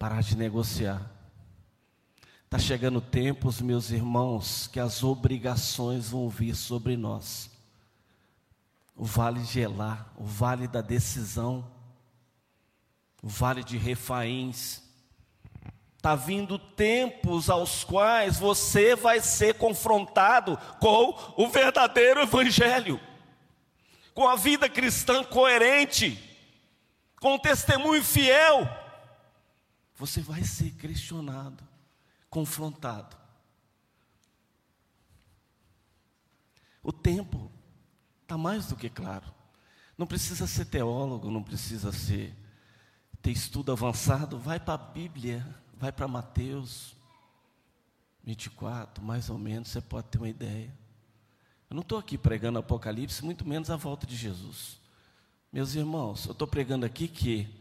parar 0.00 0.22
de 0.22 0.34
negociar. 0.34 1.10
Está 2.46 2.58
chegando 2.58 2.96
o 2.96 3.02
tempo, 3.02 3.50
meus 3.62 3.90
irmãos, 3.90 4.66
que 4.66 4.80
as 4.80 5.04
obrigações 5.04 6.08
vão 6.08 6.26
vir 6.30 6.56
sobre 6.56 6.96
nós. 6.96 7.49
O 9.00 9.04
vale 9.06 9.40
de 9.40 9.64
o 9.64 10.24
vale 10.26 10.68
da 10.68 10.82
decisão, 10.82 11.66
o 13.22 13.28
vale 13.28 13.64
de 13.64 13.78
Refaíns. 13.78 14.82
Está 15.96 16.14
vindo 16.14 16.58
tempos 16.58 17.48
aos 17.48 17.82
quais 17.82 18.38
você 18.38 18.94
vai 18.94 19.22
ser 19.22 19.54
confrontado 19.54 20.58
com 20.78 21.18
o 21.42 21.48
verdadeiro 21.48 22.20
Evangelho, 22.20 23.00
com 24.12 24.28
a 24.28 24.36
vida 24.36 24.68
cristã 24.68 25.24
coerente, 25.24 26.22
com 27.18 27.36
o 27.36 27.38
testemunho 27.38 28.04
fiel 28.04 28.68
você 30.00 30.22
vai 30.22 30.42
ser 30.42 30.70
questionado, 30.76 31.62
confrontado. 32.30 33.14
O 36.82 36.90
tempo 36.90 37.52
está 38.30 38.38
mais 38.38 38.66
do 38.66 38.76
que 38.76 38.88
claro. 38.88 39.26
Não 39.98 40.06
precisa 40.06 40.46
ser 40.46 40.64
teólogo, 40.66 41.32
não 41.32 41.42
precisa 41.42 41.90
ser 41.90 42.32
ter 43.20 43.32
estudo 43.32 43.72
avançado. 43.72 44.38
Vai 44.38 44.60
para 44.60 44.74
a 44.74 44.78
Bíblia, 44.78 45.44
vai 45.74 45.90
para 45.90 46.06
Mateus 46.06 46.94
24, 48.22 49.02
mais 49.02 49.28
ou 49.28 49.36
menos, 49.36 49.68
você 49.68 49.80
pode 49.80 50.06
ter 50.08 50.18
uma 50.18 50.28
ideia. 50.28 50.72
Eu 51.68 51.74
não 51.74 51.82
estou 51.82 51.98
aqui 51.98 52.16
pregando 52.16 52.60
Apocalipse, 52.60 53.24
muito 53.24 53.46
menos 53.46 53.68
a 53.68 53.76
volta 53.76 54.06
de 54.06 54.16
Jesus. 54.16 54.78
Meus 55.52 55.74
irmãos, 55.74 56.26
eu 56.26 56.32
estou 56.32 56.46
pregando 56.46 56.86
aqui 56.86 57.08
que 57.08 57.52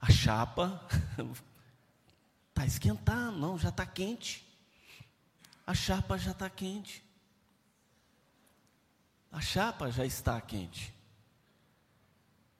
a 0.00 0.10
chapa 0.10 0.80
Está 2.48 2.62
esquentando, 2.64 3.38
não, 3.38 3.58
já 3.58 3.70
está 3.70 3.84
quente. 3.84 4.46
A 5.66 5.74
chapa 5.74 6.16
já 6.16 6.30
está 6.30 6.48
quente. 6.48 7.05
A 9.30 9.40
chapa 9.40 9.90
já 9.90 10.04
está 10.04 10.40
quente. 10.40 10.94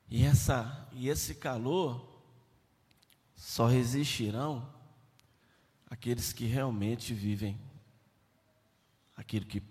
E, 0.09 0.25
essa, 0.25 0.89
e 0.93 1.09
esse 1.09 1.35
calor 1.35 2.17
só 3.35 3.67
resistirão 3.67 4.69
aqueles 5.91 6.33
que 6.33 6.47
realmente 6.47 7.13
vivem 7.13 7.59
aquilo 9.17 9.47
que 9.47 9.63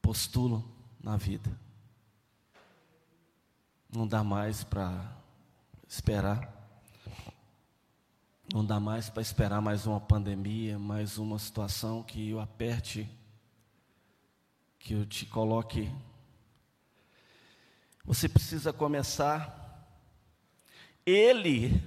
postulam 0.00 0.64
na 1.00 1.16
vida. 1.16 1.50
Não 3.92 4.06
dá 4.06 4.22
mais 4.22 4.62
para 4.62 5.16
esperar. 5.88 6.54
Não 8.52 8.64
dá 8.64 8.78
mais 8.78 9.10
para 9.10 9.22
esperar 9.22 9.60
mais 9.60 9.86
uma 9.86 10.00
pandemia, 10.00 10.78
mais 10.78 11.18
uma 11.18 11.38
situação 11.38 12.02
que 12.02 12.30
eu 12.30 12.40
aperte, 12.40 13.08
que 14.86 14.94
eu 14.94 15.04
te 15.04 15.26
coloque. 15.26 15.92
Você 18.04 18.28
precisa 18.28 18.72
começar. 18.72 19.84
Ele 21.04 21.82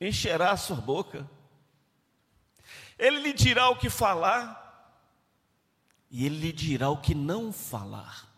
encherá 0.00 0.52
a 0.52 0.56
sua 0.56 0.76
boca. 0.76 1.28
Ele 2.96 3.18
lhe 3.18 3.32
dirá 3.32 3.68
o 3.70 3.76
que 3.76 3.90
falar. 3.90 5.02
E 6.08 6.24
ele 6.24 6.38
lhe 6.38 6.52
dirá 6.52 6.90
o 6.90 7.00
que 7.00 7.12
não 7.12 7.52
falar. 7.52 8.28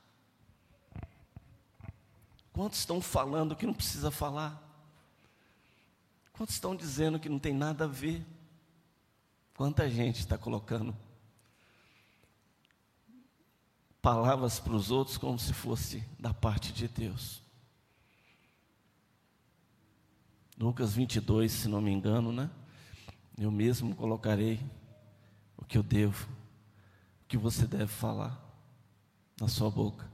Quantos 2.51 2.79
estão 2.79 3.03
falando 3.03 3.55
que 3.55 3.67
não 3.67 3.75
precisa 3.75 4.11
falar? 4.11 4.63
Quantos 6.33 6.55
estão 6.55 6.75
dizendo 6.75 7.21
que 7.21 7.29
não 7.29 7.39
tem 7.39 7.53
nada 7.53 7.85
a 7.85 7.87
ver? 7.87 8.25
Quanta 9.55 9.91
gente 9.91 10.21
está 10.21 10.39
colocando 10.39 10.97
palavras 14.01 14.61
para 14.61 14.75
os 14.75 14.91
outros 14.91 15.19
como 15.19 15.39
se 15.39 15.53
fosse 15.53 16.05
da 16.19 16.33
parte 16.33 16.73
de 16.73 16.89
Deus. 16.89 17.43
Lucas 20.59 20.95
22, 20.95 21.53
se 21.53 21.69
não 21.69 21.81
me 21.81 21.91
engano, 21.91 22.33
né? 22.33 22.51
Eu 23.37 23.51
mesmo 23.51 23.95
colocarei 23.95 24.61
o 25.57 25.65
que 25.65 25.79
eu 25.79 25.83
devo, 25.83 26.29
o 27.23 27.27
que 27.29 27.37
você 27.37 27.67
deve 27.67 27.87
falar 27.87 28.41
na 29.41 29.47
sua 29.47 29.71
boca. 29.71 30.11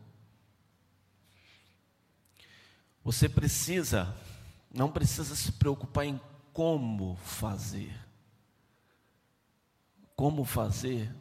Você 3.02 3.28
precisa 3.28 4.14
não 4.74 4.90
precisa 4.90 5.36
se 5.36 5.52
preocupar 5.52 6.04
em 6.04 6.20
como 6.52 7.14
fazer. 7.16 7.94
Como 10.16 10.44
fazer? 10.44 11.14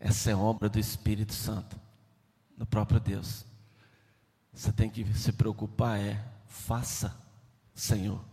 Essa 0.00 0.30
é 0.30 0.34
obra 0.34 0.66
do 0.68 0.78
Espírito 0.78 1.34
Santo, 1.34 1.78
do 2.56 2.64
próprio 2.64 2.98
Deus. 2.98 3.44
Você 4.50 4.72
tem 4.72 4.88
que 4.88 5.04
se 5.14 5.30
preocupar 5.30 6.00
é, 6.00 6.24
faça, 6.48 7.14
Senhor. 7.74 8.24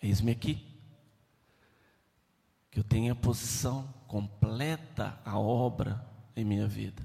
Eis-me 0.00 0.30
aqui. 0.30 0.64
Que 2.70 2.78
eu 2.78 2.84
tenha 2.84 3.14
posição 3.14 3.92
completa 4.06 5.18
a 5.24 5.38
obra 5.38 6.02
em 6.34 6.44
minha 6.44 6.66
vida. 6.66 7.04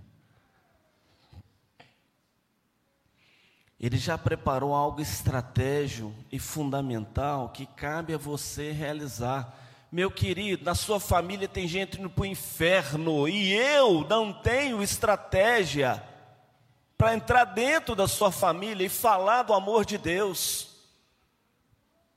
Ele 3.79 3.97
já 3.97 4.17
preparou 4.17 4.73
algo 4.73 5.01
estratégico 5.01 6.13
e 6.31 6.39
fundamental 6.39 7.49
que 7.49 7.65
cabe 7.65 8.13
a 8.13 8.17
você 8.17 8.71
realizar. 8.71 9.66
Meu 9.91 10.11
querido, 10.11 10.65
na 10.65 10.75
sua 10.75 10.99
família 10.99 11.47
tem 11.47 11.67
gente 11.67 11.99
indo 11.99 12.09
para 12.09 12.23
o 12.23 12.25
inferno 12.25 13.27
e 13.27 13.53
eu 13.53 14.05
não 14.07 14.33
tenho 14.33 14.83
estratégia 14.83 16.03
para 16.97 17.13
entrar 17.15 17.45
dentro 17.45 17.95
da 17.95 18.07
sua 18.07 18.31
família 18.31 18.85
e 18.85 18.89
falar 18.89 19.43
do 19.43 19.53
amor 19.53 19.85
de 19.85 19.97
Deus. 19.97 20.75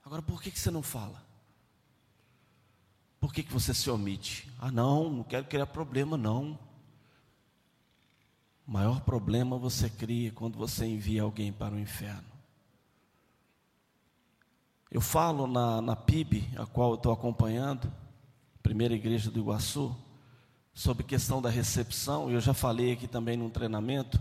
Agora, 0.04 0.22
por 0.22 0.42
que, 0.42 0.50
que 0.50 0.58
você 0.58 0.70
não 0.70 0.82
fala? 0.82 1.22
Por 3.20 3.32
que, 3.32 3.42
que 3.42 3.52
você 3.52 3.74
se 3.74 3.90
omite? 3.90 4.50
Ah, 4.58 4.72
não, 4.72 5.10
não 5.10 5.22
quero 5.22 5.44
criar 5.44 5.66
problema, 5.66 6.16
não. 6.16 6.58
O 8.66 8.72
maior 8.72 9.00
problema 9.02 9.58
você 9.58 9.90
cria 9.90 10.32
quando 10.32 10.56
você 10.56 10.86
envia 10.86 11.22
alguém 11.22 11.52
para 11.52 11.74
o 11.74 11.78
inferno. 11.78 12.29
Eu 14.90 15.00
falo 15.00 15.46
na, 15.46 15.80
na 15.80 15.94
PIB, 15.94 16.50
a 16.56 16.66
qual 16.66 16.90
eu 16.90 16.94
estou 16.96 17.12
acompanhando, 17.12 17.92
Primeira 18.60 18.92
Igreja 18.92 19.30
do 19.30 19.38
Iguaçu, 19.38 19.96
sobre 20.74 21.04
questão 21.04 21.40
da 21.40 21.48
recepção, 21.48 22.28
e 22.28 22.34
eu 22.34 22.40
já 22.40 22.52
falei 22.52 22.92
aqui 22.92 23.06
também 23.06 23.36
num 23.36 23.48
treinamento, 23.48 24.18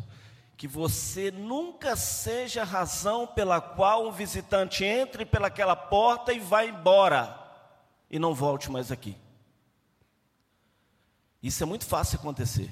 que 0.55 0.67
você 0.67 1.31
nunca 1.31 1.95
seja 1.95 2.61
a 2.61 2.65
razão 2.65 3.25
pela 3.25 3.59
qual 3.59 4.07
um 4.07 4.11
visitante 4.11 4.83
entre 4.83 5.25
pelaquela 5.25 5.75
porta 5.75 6.33
e 6.33 6.39
vá 6.39 6.65
embora 6.65 7.35
e 8.11 8.19
não 8.19 8.35
volte 8.35 8.69
mais 8.69 8.91
aqui. 8.91 9.15
Isso 11.41 11.63
é 11.63 11.65
muito 11.65 11.85
fácil 11.85 12.19
acontecer. 12.19 12.69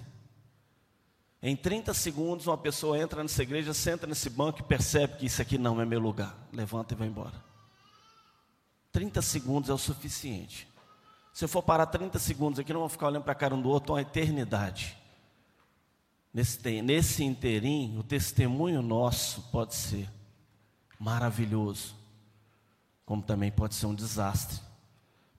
Em 1.42 1.56
30 1.56 1.94
segundos, 1.94 2.46
uma 2.46 2.58
pessoa 2.58 3.00
entra 3.00 3.24
nessa 3.24 3.42
igreja, 3.42 3.74
senta 3.74 4.06
nesse 4.06 4.30
banco 4.30 4.60
e 4.60 4.64
percebe 4.64 5.18
que 5.18 5.26
isso 5.26 5.42
aqui 5.42 5.58
não 5.58 5.80
é 5.80 5.86
meu 5.86 6.00
lugar. 6.00 6.36
Levanta 6.52 6.94
e 6.94 6.98
vai 6.98 7.08
embora. 7.08 7.47
30 8.98 9.22
segundos 9.22 9.70
é 9.70 9.74
o 9.74 9.78
suficiente. 9.78 10.68
Se 11.32 11.46
eu 11.46 11.48
for 11.48 11.62
parar 11.62 11.86
30 11.86 12.18
segundos 12.18 12.60
aqui, 12.60 12.74
não 12.74 12.80
vou 12.80 12.90
ficar 12.90 13.06
olhando 13.06 13.22
para 13.22 13.34
a 13.34 13.36
cara 13.36 13.54
um 13.54 13.62
do 13.62 13.70
outro 13.70 13.94
uma 13.94 14.02
eternidade. 14.02 14.98
Nesse, 16.34 16.82
nesse 16.82 17.24
interim, 17.24 17.96
o 18.00 18.02
testemunho 18.02 18.82
nosso 18.82 19.44
pode 19.52 19.76
ser 19.76 20.10
maravilhoso, 20.98 21.96
como 23.06 23.22
também 23.22 23.52
pode 23.52 23.76
ser 23.76 23.86
um 23.86 23.94
desastre 23.94 24.60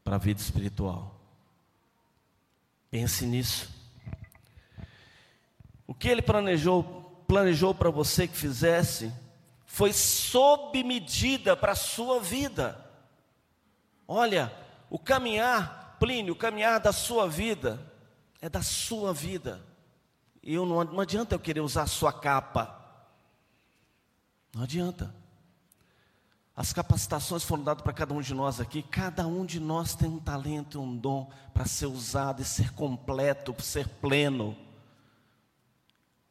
para 0.05 0.15
a 0.15 0.21
vida 0.21 0.41
espiritual. 0.41 1.19
Pense 2.93 3.27
nisso. 3.27 3.69
O 5.85 5.93
que 5.93 6.07
ele 6.07 6.23
planejou, 6.23 7.25
planejou 7.27 7.75
para 7.75 7.91
você 7.91 8.29
que 8.29 8.37
fizesse, 8.37 9.13
foi 9.67 9.93
sob 9.93 10.81
medida 10.85 11.57
para 11.57 11.73
a 11.73 11.75
sua 11.75 12.21
vida. 12.21 12.87
Olha, 14.11 14.51
o 14.89 14.99
caminhar, 14.99 15.99
Plínio, 16.01 16.33
o 16.33 16.37
caminhar 16.37 16.81
da 16.81 16.93
sua 16.93 17.29
vida, 17.29 17.79
é 18.41 18.49
da 18.49 18.63
sua 18.63 19.13
vida. 19.13 19.61
Eu 20.43 20.65
não, 20.65 20.83
não 20.83 21.01
adianta 21.01 21.35
eu 21.35 21.39
querer 21.39 21.61
usar 21.61 21.83
a 21.83 21.87
sua 21.87 22.11
capa. 22.11 22.75
Não 24.55 24.63
adianta. 24.63 25.15
As 26.57 26.73
capacitações 26.73 27.45
foram 27.45 27.63
dadas 27.63 27.83
para 27.83 27.93
cada 27.93 28.15
um 28.15 28.21
de 28.21 28.33
nós 28.33 28.61
aqui. 28.61 28.83
Cada 28.83 29.27
um 29.27 29.45
de 29.45 29.61
nós 29.61 29.95
tem 29.95 30.09
um 30.09 30.19
talento 30.19 30.81
um 30.81 30.97
dom 30.97 31.31
para 31.53 31.67
ser 31.67 31.87
usado 31.87 32.41
e 32.41 32.45
ser 32.45 32.73
completo, 32.73 33.55
ser 33.63 33.87
pleno. 33.87 34.57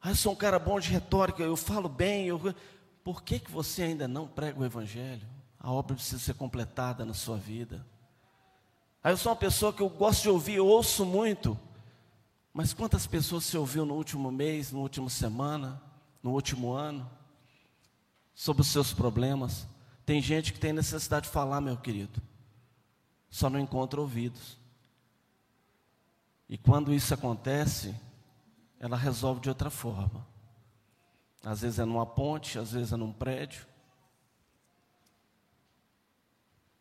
Ah, 0.01 0.09
eu 0.09 0.15
sou 0.15 0.33
um 0.33 0.35
cara 0.35 0.57
bom 0.57 0.79
de 0.79 0.89
retórica, 0.89 1.43
eu 1.43 1.55
falo 1.55 1.87
bem. 1.87 2.27
Eu... 2.27 2.41
Por 3.03 3.21
que, 3.21 3.39
que 3.39 3.51
você 3.51 3.83
ainda 3.83 4.07
não 4.07 4.27
prega 4.27 4.59
o 4.59 4.65
Evangelho? 4.65 5.36
A 5.59 5.71
obra 5.71 5.95
precisa 5.95 6.19
ser 6.19 6.35
completada 6.35 7.05
na 7.05 7.13
sua 7.13 7.37
vida. 7.37 7.85
Ah, 9.03 9.11
eu 9.11 9.17
sou 9.17 9.31
uma 9.31 9.37
pessoa 9.37 9.73
que 9.73 9.81
eu 9.81 9.89
gosto 9.89 10.23
de 10.23 10.29
ouvir, 10.29 10.55
eu 10.55 10.67
ouço 10.67 11.05
muito. 11.05 11.57
Mas 12.53 12.73
quantas 12.73 13.05
pessoas 13.05 13.45
você 13.45 13.57
ouviu 13.57 13.85
no 13.85 13.93
último 13.93 14.31
mês, 14.31 14.71
na 14.71 14.79
última 14.79 15.09
semana, 15.09 15.81
no 16.21 16.31
último 16.31 16.71
ano? 16.71 17.09
Sobre 18.33 18.61
os 18.61 18.67
seus 18.67 18.93
problemas? 18.93 19.67
Tem 20.05 20.21
gente 20.21 20.53
que 20.53 20.59
tem 20.59 20.73
necessidade 20.73 21.27
de 21.27 21.31
falar, 21.31 21.61
meu 21.61 21.77
querido. 21.77 22.21
Só 23.29 23.49
não 23.49 23.59
encontra 23.59 23.99
ouvidos. 24.01 24.57
E 26.49 26.57
quando 26.57 26.93
isso 26.93 27.13
acontece, 27.13 27.93
ela 28.79 28.95
resolve 28.95 29.41
de 29.41 29.49
outra 29.49 29.69
forma. 29.69 30.25
Às 31.43 31.61
vezes 31.61 31.79
é 31.79 31.85
numa 31.85 32.05
ponte, 32.05 32.57
às 32.57 32.71
vezes 32.71 32.91
é 32.91 32.97
num 32.97 33.11
prédio. 33.11 33.65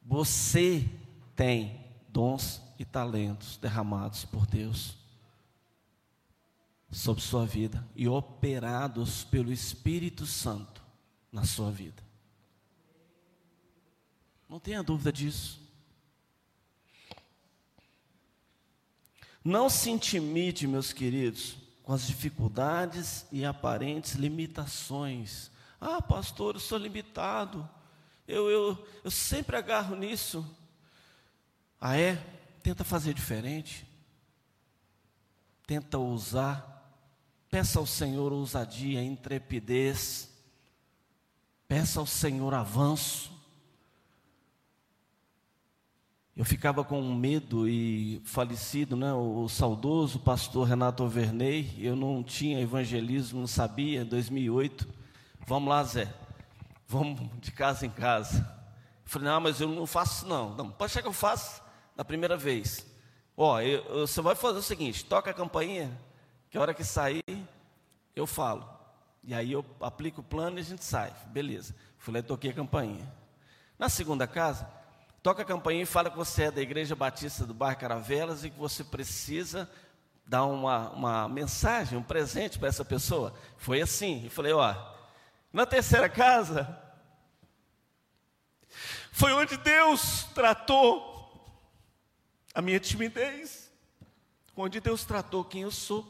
Você 0.06 0.88
tem 1.34 1.84
dons 2.08 2.62
e 2.78 2.84
talentos 2.84 3.56
derramados 3.56 4.24
por 4.24 4.46
Deus 4.46 4.96
sobre 6.92 7.20
sua 7.20 7.44
vida 7.44 7.84
e 7.96 8.06
operados 8.06 9.24
pelo 9.24 9.52
Espírito 9.52 10.24
Santo 10.24 10.80
na 11.32 11.44
sua 11.44 11.72
vida. 11.72 12.04
Não 14.48 14.60
tenha 14.60 14.80
dúvida 14.80 15.12
disso. 15.12 15.60
Não 19.42 19.68
se 19.68 19.90
intimide, 19.90 20.68
meus 20.68 20.92
queridos, 20.92 21.56
com 21.82 21.92
as 21.92 22.06
dificuldades 22.06 23.26
e 23.32 23.44
aparentes 23.44 24.14
limitações. 24.14 25.50
Ah, 25.80 26.00
pastor, 26.00 26.54
eu 26.54 26.60
sou 26.60 26.78
limitado. 26.78 27.68
Eu, 28.26 28.50
eu, 28.50 28.86
eu 29.04 29.10
sempre 29.10 29.56
agarro 29.56 29.94
nisso. 29.94 30.44
Ah, 31.80 31.96
é? 31.96 32.16
Tenta 32.62 32.82
fazer 32.82 33.14
diferente. 33.14 33.86
tenta 35.66 35.98
usar, 35.98 36.76
peça 37.50 37.78
ao 37.78 37.86
Senhor 37.86 38.32
ousadia, 38.32 39.02
intrepidez, 39.02 40.32
peça 41.66 41.98
ao 42.00 42.06
Senhor 42.06 42.54
avanço. 42.54 43.32
Eu 46.36 46.44
ficava 46.44 46.84
com 46.84 47.00
medo 47.14 47.68
e 47.68 48.20
falecido, 48.24 48.94
né, 48.94 49.12
o 49.12 49.48
saudoso 49.48 50.20
pastor 50.20 50.68
Renato 50.68 51.02
Overney, 51.02 51.74
eu 51.78 51.96
não 51.96 52.22
tinha 52.22 52.60
evangelismo, 52.60 53.40
não 53.40 53.46
sabia, 53.46 54.02
em 54.02 54.04
2008. 54.04 54.86
Vamos 55.46 55.68
lá, 55.68 55.82
Zé, 55.82 56.12
vamos 56.86 57.28
de 57.40 57.50
casa 57.50 57.84
em 57.84 57.90
casa. 57.90 58.38
Eu 59.04 59.10
falei, 59.10 59.28
não, 59.28 59.40
mas 59.40 59.60
eu 59.60 59.68
não 59.68 59.86
faço 59.86 60.26
não. 60.26 60.54
Não, 60.54 60.70
pode 60.70 60.92
ser 60.92 61.02
que 61.02 61.08
eu 61.08 61.12
faça 61.12 61.62
na 61.96 62.04
primeira 62.04 62.36
vez. 62.36 62.86
Ó, 63.36 63.60
eu, 63.60 64.06
você 64.06 64.20
vai 64.20 64.34
fazer 64.34 64.58
o 64.58 64.62
seguinte, 64.62 65.04
toca 65.04 65.30
a 65.30 65.34
campainha, 65.34 65.90
que 66.50 66.56
a 66.56 66.60
hora 66.60 66.74
que 66.74 66.84
sair, 66.84 67.22
eu 68.14 68.26
falo. 68.26 68.68
E 69.22 69.34
aí 69.34 69.52
eu 69.52 69.64
aplico 69.80 70.20
o 70.20 70.24
plano 70.24 70.58
e 70.58 70.60
a 70.60 70.64
gente 70.64 70.84
sai. 70.84 71.12
Beleza. 71.26 71.74
Fui 71.98 72.22
toquei 72.22 72.50
a 72.50 72.54
campainha. 72.54 73.12
Na 73.78 73.88
segunda 73.88 74.26
casa, 74.26 74.70
toca 75.22 75.42
a 75.42 75.44
campainha 75.44 75.82
e 75.82 75.86
fala 75.86 76.08
que 76.08 76.16
você 76.16 76.44
é 76.44 76.50
da 76.50 76.62
Igreja 76.62 76.94
Batista 76.94 77.44
do 77.44 77.52
Bairro 77.52 77.78
Caravelas 77.78 78.44
e 78.44 78.50
que 78.50 78.58
você 78.58 78.84
precisa 78.84 79.68
dar 80.24 80.44
uma, 80.44 80.90
uma 80.90 81.28
mensagem, 81.28 81.98
um 81.98 82.02
presente 82.02 82.58
para 82.58 82.68
essa 82.68 82.84
pessoa. 82.84 83.34
Foi 83.56 83.82
assim. 83.82 84.24
Eu 84.24 84.30
falei, 84.30 84.52
ó, 84.52 84.74
na 85.52 85.64
terceira 85.66 86.08
casa, 86.08 86.82
foi 89.12 89.32
onde 89.32 89.56
Deus 89.56 90.24
tratou 90.34 91.16
a 92.54 92.60
minha 92.60 92.78
timidez, 92.78 93.70
onde 94.54 94.80
Deus 94.80 95.04
tratou 95.04 95.44
quem 95.44 95.62
eu 95.62 95.70
sou. 95.70 96.06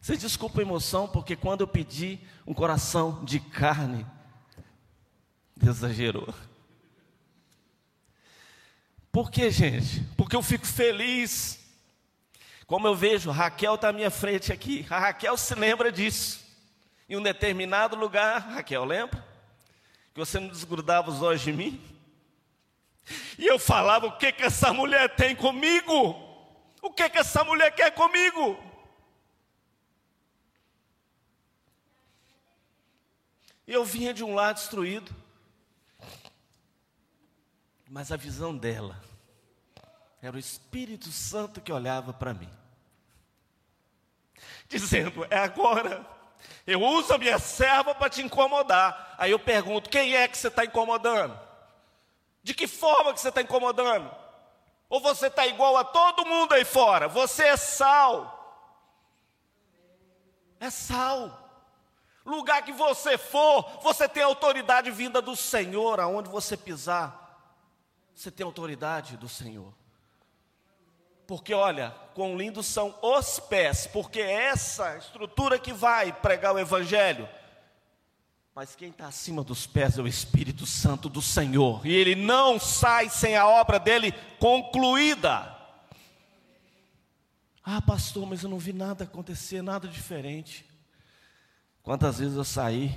Você 0.00 0.16
desculpa 0.16 0.60
a 0.60 0.62
emoção, 0.62 1.06
porque 1.06 1.36
quando 1.36 1.60
eu 1.60 1.68
pedi 1.68 2.18
um 2.46 2.54
coração 2.54 3.22
de 3.24 3.38
carne, 3.38 4.06
exagerou. 5.62 6.34
Por 9.12 9.30
que, 9.30 9.50
gente? 9.50 10.02
Porque 10.16 10.36
eu 10.36 10.42
fico 10.42 10.66
feliz. 10.66 11.58
Como 12.66 12.86
eu 12.86 12.94
vejo, 12.94 13.30
Raquel 13.30 13.74
está 13.74 13.88
à 13.88 13.92
minha 13.92 14.10
frente 14.10 14.52
aqui. 14.52 14.86
A 14.88 14.98
Raquel 14.98 15.36
se 15.36 15.54
lembra 15.54 15.90
disso. 15.92 16.49
Em 17.10 17.16
um 17.16 17.22
determinado 17.22 17.96
lugar, 17.96 18.38
Raquel, 18.38 18.84
lembra? 18.84 19.26
Que 20.14 20.20
você 20.20 20.38
não 20.38 20.46
desgrudava 20.46 21.10
os 21.10 21.20
olhos 21.20 21.40
de 21.40 21.52
mim? 21.52 21.82
E 23.36 23.44
eu 23.48 23.58
falava: 23.58 24.06
o 24.06 24.16
que 24.16 24.30
que 24.30 24.44
essa 24.44 24.72
mulher 24.72 25.16
tem 25.16 25.34
comigo? 25.34 26.14
O 26.80 26.92
que 26.92 27.10
que 27.10 27.18
essa 27.18 27.42
mulher 27.42 27.74
quer 27.74 27.90
comigo? 27.90 28.56
E 33.66 33.72
eu 33.72 33.84
vinha 33.84 34.14
de 34.14 34.22
um 34.22 34.32
lar 34.32 34.54
destruído. 34.54 35.12
Mas 37.88 38.12
a 38.12 38.16
visão 38.16 38.56
dela 38.56 39.02
era 40.22 40.36
o 40.36 40.38
Espírito 40.38 41.10
Santo 41.10 41.60
que 41.60 41.72
olhava 41.72 42.12
para 42.12 42.32
mim, 42.32 42.50
dizendo: 44.68 45.26
É 45.28 45.38
agora. 45.38 46.19
Eu 46.66 46.82
uso 46.82 47.12
a 47.14 47.18
minha 47.18 47.38
serva 47.38 47.94
para 47.94 48.10
te 48.10 48.22
incomodar. 48.22 49.14
Aí 49.18 49.30
eu 49.30 49.38
pergunto: 49.38 49.90
Quem 49.90 50.14
é 50.14 50.28
que 50.28 50.36
você 50.36 50.48
está 50.48 50.64
incomodando? 50.64 51.38
De 52.42 52.54
que 52.54 52.66
forma 52.66 53.12
que 53.12 53.20
você 53.20 53.28
está 53.28 53.42
incomodando? 53.42 54.10
Ou 54.88 55.00
você 55.00 55.28
está 55.28 55.46
igual 55.46 55.76
a 55.76 55.84
todo 55.84 56.26
mundo 56.26 56.52
aí 56.52 56.64
fora? 56.64 57.06
Você 57.08 57.44
é 57.44 57.56
sal. 57.56 58.36
É 60.58 60.68
sal. 60.68 61.40
Lugar 62.24 62.62
que 62.62 62.72
você 62.72 63.16
for, 63.16 63.62
você 63.82 64.08
tem 64.08 64.22
autoridade 64.22 64.90
vinda 64.90 65.22
do 65.22 65.34
Senhor, 65.34 65.98
aonde 66.00 66.28
você 66.28 66.56
pisar, 66.56 67.40
você 68.14 68.30
tem 68.30 68.44
autoridade 68.44 69.16
do 69.16 69.28
Senhor. 69.28 69.72
Porque 71.30 71.54
olha, 71.54 71.94
quão 72.12 72.36
lindos 72.36 72.66
são 72.66 72.92
os 73.00 73.38
pés, 73.38 73.86
porque 73.86 74.18
é 74.18 74.46
essa 74.46 74.96
estrutura 74.96 75.60
que 75.60 75.72
vai 75.72 76.12
pregar 76.12 76.52
o 76.52 76.58
Evangelho. 76.58 77.28
Mas 78.52 78.74
quem 78.74 78.88
está 78.88 79.06
acima 79.06 79.44
dos 79.44 79.64
pés 79.64 79.96
é 79.96 80.02
o 80.02 80.08
Espírito 80.08 80.66
Santo 80.66 81.08
do 81.08 81.22
Senhor, 81.22 81.86
e 81.86 81.94
ele 81.94 82.16
não 82.16 82.58
sai 82.58 83.08
sem 83.08 83.36
a 83.36 83.46
obra 83.46 83.78
dele 83.78 84.10
concluída. 84.40 85.56
Ah, 87.62 87.80
pastor, 87.80 88.26
mas 88.26 88.42
eu 88.42 88.50
não 88.50 88.58
vi 88.58 88.72
nada 88.72 89.04
acontecer, 89.04 89.62
nada 89.62 89.86
diferente. 89.86 90.68
Quantas 91.80 92.18
vezes 92.18 92.36
eu 92.36 92.42
saí 92.42 92.92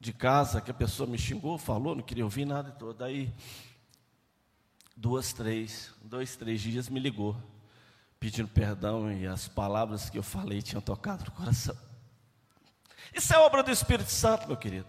de 0.00 0.14
casa 0.14 0.62
que 0.62 0.70
a 0.70 0.74
pessoa 0.74 1.06
me 1.06 1.18
xingou, 1.18 1.58
falou, 1.58 1.94
não 1.94 2.02
queria 2.02 2.24
ouvir 2.24 2.46
nada 2.46 2.70
e 2.70 2.78
tudo. 2.78 2.94
Daí, 2.94 3.30
duas, 4.96 5.34
três, 5.34 5.92
dois, 6.02 6.36
três 6.36 6.58
dias 6.62 6.88
me 6.88 6.98
ligou, 6.98 7.36
pedindo 8.20 8.48
perdão 8.48 9.10
e 9.10 9.26
as 9.26 9.48
palavras 9.48 10.08
que 10.08 10.18
eu 10.18 10.22
falei 10.22 10.62
tinham 10.62 10.80
tocado 10.80 11.24
no 11.24 11.32
coração. 11.32 11.76
Isso 13.12 13.34
é 13.34 13.38
obra 13.38 13.62
do 13.62 13.72
Espírito 13.72 14.10
Santo, 14.10 14.46
meu 14.46 14.56
querido. 14.56 14.86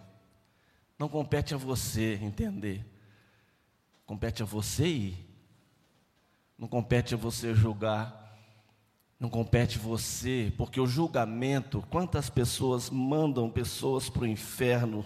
Não 1.00 1.10
compete 1.10 1.56
a 1.56 1.58
você 1.58 2.20
entender, 2.22 2.86
compete 4.06 4.44
a 4.44 4.46
você 4.46 4.86
ir. 4.86 5.32
Não 6.62 6.68
compete 6.68 7.16
a 7.16 7.18
você 7.18 7.56
julgar, 7.56 8.38
não 9.20 9.32
compete 9.32 9.80
você, 9.80 10.54
porque 10.56 10.80
o 10.80 10.86
julgamento, 10.86 11.84
quantas 11.90 12.30
pessoas 12.30 12.88
mandam 12.88 13.50
pessoas 13.50 14.10
para 14.10 14.22
o 14.22 14.28
inferno, 14.28 15.04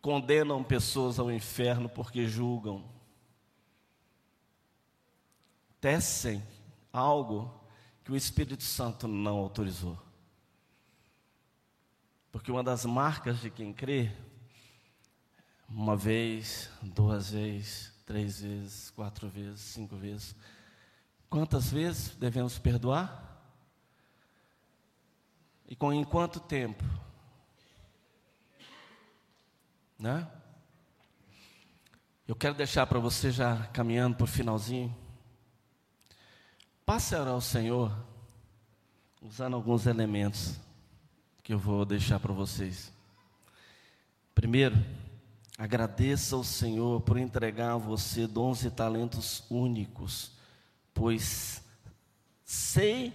condenam 0.00 0.62
pessoas 0.62 1.18
ao 1.18 1.32
inferno 1.32 1.88
porque 1.88 2.28
julgam, 2.28 2.84
tecem 5.84 6.42
algo 6.90 7.52
que 8.02 8.10
o 8.10 8.16
Espírito 8.16 8.62
Santo 8.62 9.06
não 9.06 9.36
autorizou. 9.36 9.98
Porque 12.32 12.50
uma 12.50 12.64
das 12.64 12.86
marcas 12.86 13.38
de 13.42 13.50
quem 13.50 13.70
crê, 13.70 14.10
uma 15.68 15.94
vez, 15.94 16.70
duas 16.80 17.32
vezes, 17.32 17.92
três 18.06 18.40
vezes, 18.40 18.90
quatro 18.92 19.28
vezes, 19.28 19.60
cinco 19.60 19.94
vezes, 19.94 20.34
Quantas 21.28 21.72
vezes 21.72 22.14
devemos 22.14 22.60
perdoar? 22.60 23.42
E 25.66 25.74
com 25.74 25.92
em 25.92 26.04
quanto 26.04 26.38
tempo? 26.38 26.84
Né? 29.98 30.30
Eu 32.28 32.36
quero 32.36 32.54
deixar 32.54 32.86
para 32.86 33.00
você 33.00 33.32
já 33.32 33.66
caminhando 33.72 34.14
para 34.16 34.22
o 34.22 34.28
finalzinho. 34.28 35.03
Passe 36.86 37.14
a 37.14 37.20
orar 37.20 37.34
ao 37.34 37.40
Senhor, 37.40 37.92
usando 39.22 39.54
alguns 39.54 39.86
elementos 39.86 40.54
que 41.42 41.52
eu 41.52 41.58
vou 41.58 41.84
deixar 41.84 42.20
para 42.20 42.32
vocês. 42.32 42.92
Primeiro, 44.34 44.76
agradeça 45.56 46.36
ao 46.36 46.44
Senhor 46.44 47.00
por 47.00 47.16
entregar 47.16 47.72
a 47.72 47.76
você 47.76 48.26
dons 48.26 48.64
e 48.64 48.70
talentos 48.70 49.44
únicos 49.50 50.34
pois 50.94 51.60
sei 52.44 53.12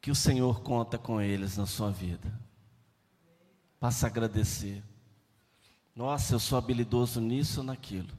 que 0.00 0.10
o 0.10 0.14
Senhor 0.14 0.60
conta 0.60 0.98
com 0.98 1.20
eles 1.20 1.56
na 1.56 1.64
sua 1.64 1.90
vida. 1.90 2.32
Passa 3.78 4.06
a 4.06 4.10
agradecer. 4.10 4.82
Nossa, 5.94 6.34
eu 6.34 6.40
sou 6.40 6.58
habilidoso 6.58 7.20
nisso 7.20 7.60
ou 7.60 7.66
naquilo. 7.66 8.12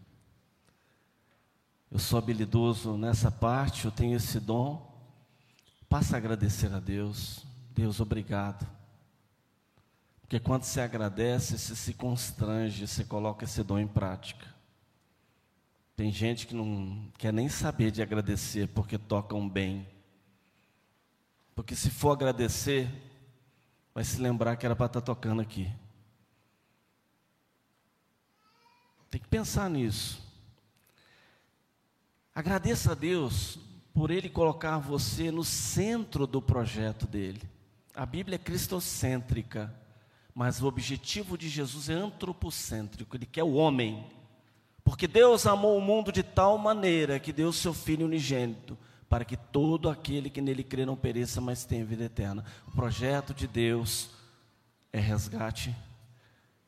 Eu 1.90 2.00
sou 2.00 2.20
habilidoso 2.20 2.98
nessa 2.98 3.32
parte, 3.32 3.86
eu 3.86 3.92
tenho 3.92 4.16
esse 4.16 4.40
dom. 4.40 4.86
Passa 5.88 6.16
a 6.16 6.18
agradecer 6.18 6.72
a 6.74 6.80
Deus. 6.80 7.46
Deus, 7.74 8.00
obrigado. 8.00 8.68
Porque 10.22 10.40
quando 10.40 10.64
você 10.64 10.82
agradece, 10.82 11.58
você 11.58 11.74
se 11.74 11.94
constrange, 11.94 12.86
você 12.86 13.06
coloca 13.06 13.46
esse 13.46 13.64
dom 13.64 13.80
em 13.80 13.88
prática. 13.88 14.46
Tem 15.96 16.12
gente 16.12 16.46
que 16.46 16.54
não 16.54 17.10
quer 17.18 17.32
nem 17.32 17.48
saber 17.48 17.92
de 17.92 18.02
agradecer 18.02 18.68
porque 18.68 18.98
tocam 18.98 19.48
bem. 19.48 19.88
Porque 21.56 21.76
se 21.76 21.90
for 21.90 22.12
agradecer, 22.12 22.88
vai 23.96 24.04
se 24.04 24.20
lembrar 24.20 24.58
que 24.58 24.66
era 24.66 24.76
para 24.76 24.88
estar 24.88 25.00
tá 25.00 25.06
tocando 25.06 25.42
aqui. 25.42 25.72
Tem 29.10 29.22
que 29.22 29.28
pensar 29.30 29.70
nisso. 29.70 30.27
Agradeça 32.38 32.92
a 32.92 32.94
Deus 32.94 33.58
por 33.92 34.12
Ele 34.12 34.30
colocar 34.30 34.78
você 34.78 35.32
no 35.32 35.44
centro 35.44 36.28
do 36.28 36.40
projeto 36.40 37.08
dele. 37.08 37.42
A 37.96 38.06
Bíblia 38.06 38.36
é 38.36 38.38
cristocêntrica, 38.38 39.74
mas 40.36 40.62
o 40.62 40.68
objetivo 40.68 41.36
de 41.36 41.50
Jesus 41.50 41.90
é 41.90 41.94
antropocêntrico. 41.94 43.18
Ele 43.18 43.26
quer 43.26 43.42
o 43.44 43.56
homem 43.56 44.06
porque 44.84 45.08
Deus 45.08 45.48
amou 45.48 45.80
o 45.80 45.82
mundo 45.82 46.12
de 46.12 46.22
tal 46.22 46.60
maneira 46.60 47.20
que 47.20 47.34
deu 47.34 47.52
seu 47.52 47.74
Filho 47.74 48.06
unigênito, 48.06 48.78
para 49.10 49.26
que 49.26 49.36
todo 49.36 49.90
aquele 49.90 50.30
que 50.30 50.40
nele 50.40 50.64
crê 50.64 50.86
não 50.86 50.96
pereça, 50.96 51.42
mas 51.42 51.66
tenha 51.66 51.84
vida 51.84 52.04
eterna. 52.04 52.46
O 52.68 52.72
projeto 52.76 53.34
de 53.34 53.48
Deus 53.48 54.12
é 54.94 55.00
resgate 55.00 55.76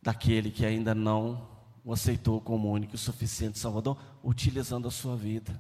daquele 0.02 0.50
que 0.50 0.66
ainda 0.66 0.96
não 0.96 1.48
o 1.84 1.94
aceitou 1.94 2.40
como 2.42 2.72
único 2.72 2.96
e 2.96 2.98
suficiente 2.98 3.60
Salvador, 3.60 3.98
utilizando 4.24 4.88
a 4.88 4.92
sua 4.92 5.16
vida. 5.16 5.60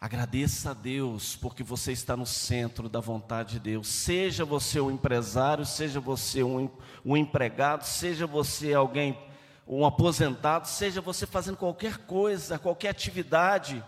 Agradeça 0.00 0.70
a 0.70 0.74
Deus 0.74 1.34
porque 1.34 1.64
você 1.64 1.90
está 1.90 2.16
no 2.16 2.24
centro 2.24 2.88
da 2.88 3.00
vontade 3.00 3.54
de 3.54 3.60
Deus. 3.60 3.88
Seja 3.88 4.44
você 4.44 4.80
um 4.80 4.92
empresário, 4.92 5.66
seja 5.66 5.98
você 5.98 6.44
um, 6.44 6.70
um 7.04 7.16
empregado, 7.16 7.84
seja 7.84 8.24
você 8.24 8.74
alguém, 8.74 9.18
um 9.66 9.84
aposentado, 9.84 10.68
seja 10.68 11.00
você 11.00 11.26
fazendo 11.26 11.56
qualquer 11.56 11.98
coisa, 11.98 12.60
qualquer 12.60 12.90
atividade. 12.90 13.84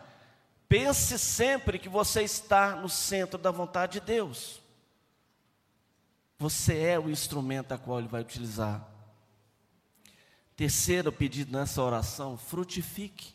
Pense 0.68 1.16
sempre 1.16 1.78
que 1.78 1.88
você 1.88 2.22
está 2.22 2.74
no 2.74 2.88
centro 2.88 3.38
da 3.38 3.52
vontade 3.52 4.00
de 4.00 4.06
Deus. 4.06 4.60
Você 6.40 6.76
é 6.76 6.98
o 6.98 7.08
instrumento 7.08 7.70
a 7.70 7.78
qual 7.78 8.00
Ele 8.00 8.08
vai 8.08 8.22
utilizar. 8.22 8.89
Terceiro 10.60 11.10
pedido 11.10 11.56
nessa 11.56 11.82
oração: 11.82 12.36
frutifique, 12.36 13.32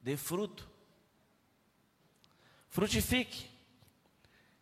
dê 0.00 0.16
fruto. 0.16 0.70
Frutifique. 2.68 3.50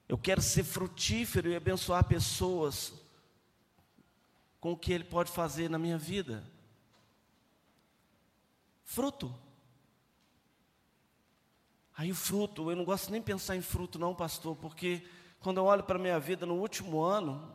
Eu 0.08 0.16
quero 0.16 0.40
ser 0.40 0.64
frutífero 0.64 1.50
e 1.50 1.54
abençoar 1.54 2.02
pessoas 2.04 2.94
com 4.58 4.72
o 4.72 4.76
que 4.78 4.90
Ele 4.90 5.04
pode 5.04 5.30
fazer 5.30 5.68
na 5.68 5.78
minha 5.78 5.98
vida. 5.98 6.42
Fruto. 8.82 9.38
Aí 11.94 12.10
o 12.10 12.14
fruto, 12.14 12.70
eu 12.70 12.76
não 12.76 12.86
gosto 12.86 13.12
nem 13.12 13.20
pensar 13.20 13.54
em 13.54 13.60
fruto, 13.60 13.98
não, 13.98 14.14
pastor, 14.14 14.56
porque 14.56 15.06
quando 15.40 15.58
eu 15.58 15.66
olho 15.66 15.84
para 15.84 15.98
a 15.98 16.02
minha 16.02 16.18
vida 16.18 16.46
no 16.46 16.54
último 16.54 17.02
ano, 17.02 17.54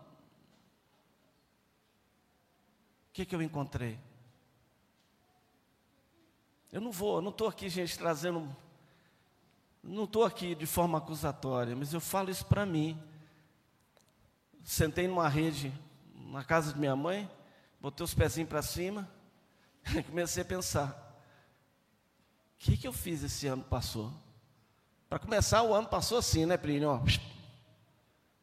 o 3.03 3.03
que, 3.14 3.26
que 3.26 3.36
eu 3.36 3.42
encontrei? 3.42 4.00
Eu 6.72 6.82
não 6.82 6.92
vou, 6.92 7.18
eu 7.18 7.22
não 7.22 7.30
estou 7.30 7.48
aqui, 7.48 7.70
gente, 7.70 7.98
trazendo 7.98 8.54
não 9.84 10.06
estou 10.06 10.24
aqui 10.24 10.56
de 10.56 10.66
forma 10.66 10.98
acusatória, 10.98 11.76
mas 11.76 11.94
eu 11.94 12.00
falo 12.00 12.32
isso 12.32 12.46
para 12.46 12.66
mim. 12.66 12.98
Sentei 14.64 15.08
numa 15.08 15.28
rede 15.28 15.74
na 16.32 16.44
casa 16.44 16.72
de 16.72 16.80
minha 16.80 16.96
mãe, 16.96 17.30
botei 17.82 18.04
os 18.04 18.14
pezinhos 18.14 18.50
para 18.50 18.62
cima 18.62 19.08
e 19.94 20.02
comecei 20.04 20.42
a 20.42 20.46
pensar: 20.46 20.90
o 22.56 22.58
que, 22.58 22.78
que 22.78 22.88
eu 22.88 22.94
fiz 22.94 23.22
esse 23.24 23.46
ano 23.46 23.64
passou? 23.64 24.12
Para 25.10 25.20
começar, 25.20 25.62
o 25.62 25.74
ano 25.74 25.88
passou 25.88 26.18
assim, 26.18 26.46
né, 26.46 26.58
Plínio? 26.58 27.04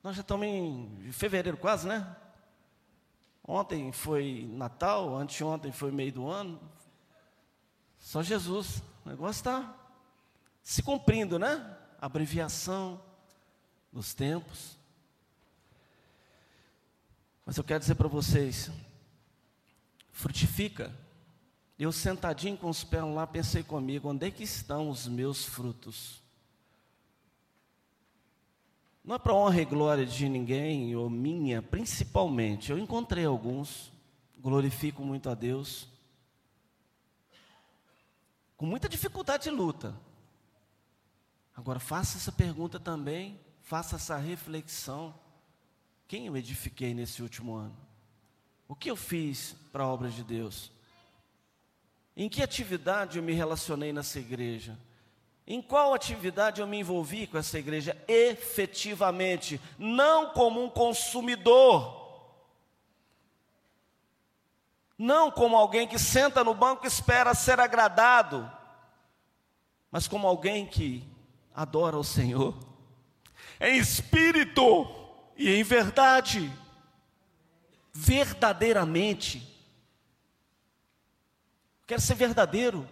Nós 0.02 0.14
já 0.14 0.20
estamos 0.20 0.46
em 0.46 1.10
fevereiro 1.10 1.56
quase, 1.56 1.88
né? 1.88 2.16
Ontem 3.52 3.90
foi 3.90 4.48
Natal, 4.52 5.16
anteontem 5.16 5.72
foi 5.72 5.90
meio 5.90 6.12
do 6.12 6.28
ano. 6.28 6.60
Só 7.98 8.22
Jesus. 8.22 8.80
O 9.04 9.08
negócio 9.08 9.40
está 9.40 9.76
se 10.62 10.84
cumprindo, 10.84 11.36
né? 11.36 11.76
Abreviação 12.00 13.02
dos 13.92 14.14
tempos. 14.14 14.78
Mas 17.44 17.56
eu 17.56 17.64
quero 17.64 17.80
dizer 17.80 17.96
para 17.96 18.06
vocês, 18.06 18.70
frutifica. 20.12 20.94
Eu 21.76 21.90
sentadinho 21.90 22.56
com 22.56 22.68
os 22.68 22.84
pés 22.84 23.02
lá, 23.02 23.26
pensei 23.26 23.64
comigo, 23.64 24.10
onde 24.10 24.28
é 24.28 24.30
que 24.30 24.44
estão 24.44 24.88
os 24.88 25.08
meus 25.08 25.44
frutos? 25.44 26.19
Não 29.10 29.16
é 29.16 29.18
para 29.18 29.34
honra 29.34 29.60
e 29.60 29.64
glória 29.64 30.06
de 30.06 30.28
ninguém, 30.28 30.94
ou 30.94 31.10
minha, 31.10 31.60
principalmente. 31.60 32.70
Eu 32.70 32.78
encontrei 32.78 33.24
alguns, 33.24 33.90
glorifico 34.38 35.04
muito 35.04 35.28
a 35.28 35.34
Deus. 35.34 35.88
Com 38.56 38.66
muita 38.66 38.88
dificuldade 38.88 39.48
e 39.48 39.50
luta, 39.50 39.96
Agora, 41.56 41.80
faça 41.80 42.18
essa 42.18 42.30
pergunta 42.30 42.78
também, 42.78 43.36
faça 43.62 43.96
essa 43.96 44.16
reflexão. 44.16 45.12
Quem 46.06 46.26
eu 46.26 46.36
edifiquei 46.36 46.94
nesse 46.94 47.20
último 47.20 47.56
ano? 47.56 47.76
O 48.68 48.76
que 48.76 48.92
eu 48.92 48.94
fiz 48.94 49.56
para 49.72 49.82
a 49.82 49.88
obra 49.88 50.08
de 50.08 50.22
Deus? 50.22 50.70
Em 52.16 52.28
que 52.28 52.44
atividade 52.44 53.18
eu 53.18 53.24
me 53.24 53.32
relacionei 53.32 53.92
nessa 53.92 54.20
igreja? 54.20 54.78
Em 55.50 55.60
qual 55.60 55.92
atividade 55.92 56.60
eu 56.60 56.66
me 56.68 56.78
envolvi 56.78 57.26
com 57.26 57.36
essa 57.36 57.58
igreja 57.58 58.00
efetivamente, 58.06 59.60
não 59.76 60.30
como 60.30 60.62
um 60.62 60.70
consumidor, 60.70 62.30
não 64.96 65.28
como 65.28 65.56
alguém 65.56 65.88
que 65.88 65.98
senta 65.98 66.44
no 66.44 66.54
banco 66.54 66.84
e 66.84 66.86
espera 66.86 67.34
ser 67.34 67.58
agradado, 67.58 68.48
mas 69.90 70.06
como 70.06 70.24
alguém 70.24 70.64
que 70.64 71.02
adora 71.52 71.98
o 71.98 72.04
Senhor, 72.04 72.56
em 73.60 73.76
espírito 73.76 74.86
e 75.36 75.50
em 75.50 75.64
verdade, 75.64 76.48
verdadeiramente. 77.92 79.52
Quero 81.88 82.00
ser 82.00 82.14
verdadeiro. 82.14 82.88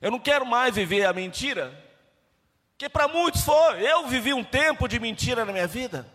Eu 0.00 0.10
não 0.10 0.20
quero 0.20 0.46
mais 0.46 0.74
viver 0.74 1.04
a 1.04 1.12
mentira, 1.12 1.84
que 2.76 2.88
para 2.88 3.08
muitos 3.08 3.42
foi. 3.42 3.82
Eu 3.82 4.06
vivi 4.06 4.32
um 4.32 4.44
tempo 4.44 4.86
de 4.86 5.00
mentira 5.00 5.44
na 5.44 5.52
minha 5.52 5.66
vida, 5.66 6.08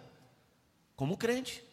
como 0.96 1.18
crente. 1.18 1.64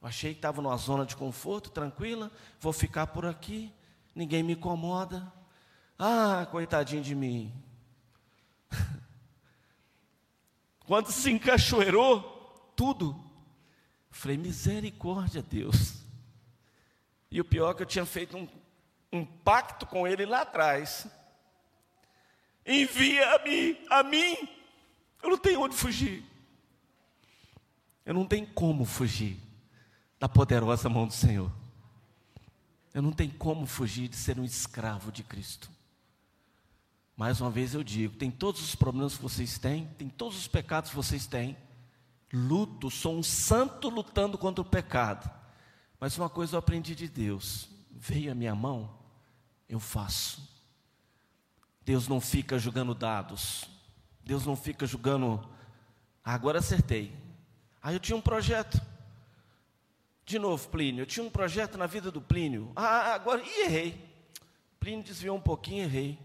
Eu 0.00 0.08
achei 0.08 0.32
que 0.32 0.38
estava 0.38 0.62
numa 0.62 0.76
zona 0.76 1.04
de 1.04 1.14
conforto, 1.14 1.70
tranquila, 1.70 2.30
vou 2.58 2.72
ficar 2.72 3.08
por 3.08 3.26
aqui, 3.26 3.72
ninguém 4.14 4.42
me 4.42 4.54
incomoda. 4.54 5.30
Ah, 5.98 6.46
coitadinho 6.50 7.02
de 7.02 7.14
mim. 7.14 7.52
Quando 10.86 11.12
se 11.12 11.30
encachoeirou, 11.30 12.72
tudo. 12.74 13.22
Falei, 14.10 14.36
misericórdia, 14.36 15.42
Deus. 15.42 16.02
E 17.30 17.40
o 17.40 17.44
pior 17.44 17.70
é 17.70 17.74
que 17.74 17.82
eu 17.82 17.86
tinha 17.86 18.04
feito 18.04 18.36
um, 18.36 18.48
um 19.12 19.24
pacto 19.24 19.86
com 19.86 20.06
ele 20.06 20.24
lá 20.24 20.40
atrás. 20.42 21.06
Envia-me 22.66 23.78
a 23.90 24.02
mim. 24.02 24.48
Eu 25.22 25.30
não 25.30 25.38
tenho 25.38 25.60
onde 25.60 25.76
fugir. 25.76 26.24
Eu 28.04 28.14
não 28.14 28.26
tenho 28.26 28.46
como 28.48 28.84
fugir 28.84 29.38
da 30.18 30.28
poderosa 30.28 30.88
mão 30.88 31.06
do 31.06 31.12
Senhor. 31.12 31.52
Eu 32.94 33.02
não 33.02 33.12
tenho 33.12 33.32
como 33.34 33.66
fugir 33.66 34.08
de 34.08 34.16
ser 34.16 34.38
um 34.38 34.44
escravo 34.44 35.12
de 35.12 35.22
Cristo. 35.22 35.70
Mais 37.16 37.40
uma 37.40 37.50
vez 37.50 37.74
eu 37.74 37.84
digo: 37.84 38.16
tem 38.16 38.30
todos 38.30 38.62
os 38.62 38.74
problemas 38.74 39.16
que 39.16 39.22
vocês 39.22 39.58
têm, 39.58 39.86
tem 39.98 40.08
todos 40.08 40.36
os 40.36 40.48
pecados 40.48 40.90
que 40.90 40.96
vocês 40.96 41.26
têm. 41.26 41.56
Luto, 42.32 42.90
sou 42.90 43.16
um 43.16 43.22
santo 43.22 43.88
lutando 43.88 44.38
contra 44.38 44.62
o 44.62 44.64
pecado. 44.64 45.30
Mas 46.00 46.16
uma 46.16 46.28
coisa 46.28 46.56
eu 46.56 46.58
aprendi 46.58 46.94
de 46.94 47.08
Deus: 47.08 47.68
veio 47.90 48.32
a 48.32 48.34
minha 48.34 48.54
mão, 48.54 48.90
eu 49.72 49.80
faço. 49.80 50.46
Deus 51.84 52.06
não 52.06 52.20
fica 52.20 52.58
julgando 52.58 52.94
dados, 52.94 53.64
Deus 54.22 54.46
não 54.46 54.54
fica 54.54 54.86
julgando. 54.86 55.48
Ah, 56.22 56.34
agora 56.34 56.58
acertei. 56.58 57.16
Aí 57.82 57.94
eu 57.94 58.00
tinha 58.00 58.16
um 58.16 58.20
projeto. 58.20 58.80
De 60.24 60.38
novo, 60.38 60.68
Plínio, 60.68 61.02
eu 61.02 61.06
tinha 61.06 61.24
um 61.24 61.30
projeto 61.30 61.76
na 61.76 61.86
vida 61.86 62.10
do 62.10 62.20
Plínio. 62.20 62.70
Ah, 62.76 63.14
agora, 63.14 63.42
e 63.42 63.64
errei. 63.64 64.08
Plínio 64.78 65.02
desviou 65.02 65.36
um 65.36 65.40
pouquinho, 65.40 65.84
errei. 65.84 66.18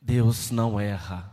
Deus 0.00 0.50
não 0.50 0.80
erra. 0.80 1.30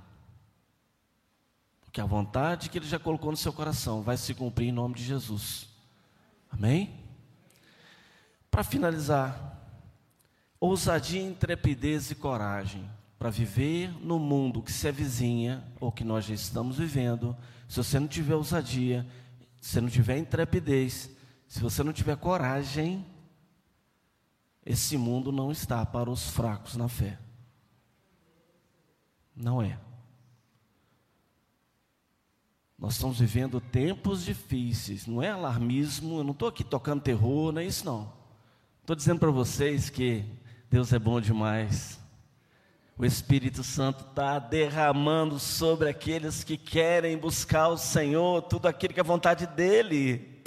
Porque 1.82 2.02
a 2.02 2.06
vontade 2.06 2.70
que 2.70 2.78
Ele 2.78 2.88
já 2.88 3.00
colocou 3.00 3.32
no 3.32 3.38
seu 3.38 3.54
coração 3.54 4.02
vai 4.02 4.18
se 4.18 4.34
cumprir 4.34 4.68
em 4.68 4.74
nome 4.74 4.96
de 4.96 5.04
Jesus. 5.04 5.70
Amém? 6.52 7.09
Para 8.50 8.64
finalizar, 8.64 9.58
ousadia, 10.60 11.22
intrepidez 11.22 12.12
e 12.12 12.16
coragem 12.16 12.90
para 13.20 13.30
viver 13.30 13.92
no 14.02 14.18
mundo 14.18 14.62
que 14.62 14.72
se 14.72 14.88
avizinha 14.88 15.62
ou 15.80 15.92
que 15.92 16.06
nós 16.06 16.24
já 16.24 16.34
estamos 16.34 16.78
vivendo. 16.78 17.36
Se 17.68 17.76
você 17.76 18.00
não 18.00 18.08
tiver 18.08 18.36
ousadia, 18.36 19.06
se 19.60 19.72
você 19.72 19.82
não 19.82 19.90
tiver 19.90 20.18
intrepidez, 20.18 21.10
se 21.46 21.60
você 21.60 21.84
não 21.84 21.92
tiver 21.92 22.16
coragem, 22.16 23.06
esse 24.66 24.98
mundo 24.98 25.34
não 25.34 25.52
está 25.52 25.86
para 25.86 26.10
os 26.10 26.30
fracos 26.30 26.78
na 26.78 26.88
fé. 26.88 27.20
Não 29.36 29.62
é. 29.62 29.78
Nós 32.78 32.94
estamos 32.94 33.20
vivendo 33.20 33.60
tempos 33.60 34.24
difíceis, 34.24 35.06
não 35.06 35.22
é 35.22 35.30
alarmismo, 35.30 36.20
eu 36.20 36.24
não 36.24 36.32
estou 36.32 36.48
aqui 36.48 36.64
tocando 36.64 37.02
terror, 37.02 37.52
não 37.52 37.62
é 37.62 37.66
isso 37.66 37.84
não. 37.84 38.19
Estou 38.90 38.96
dizendo 38.96 39.20
para 39.20 39.30
vocês 39.30 39.88
que 39.92 40.26
Deus 40.68 40.92
é 40.92 40.98
bom 40.98 41.22
demais. 41.22 42.00
O 42.98 43.06
Espírito 43.06 43.64
Santo 43.64 44.04
está 44.04 44.40
derramando 44.40 45.38
sobre 45.38 45.88
aqueles 45.88 46.44
que 46.44 46.58
querem 46.58 47.16
buscar 47.16 47.68
o 47.68 47.78
Senhor, 47.78 48.42
tudo 48.42 48.68
aquilo 48.68 48.92
que 48.92 49.00
é 49.00 49.04
vontade 49.04 49.46
dEle. 49.46 50.42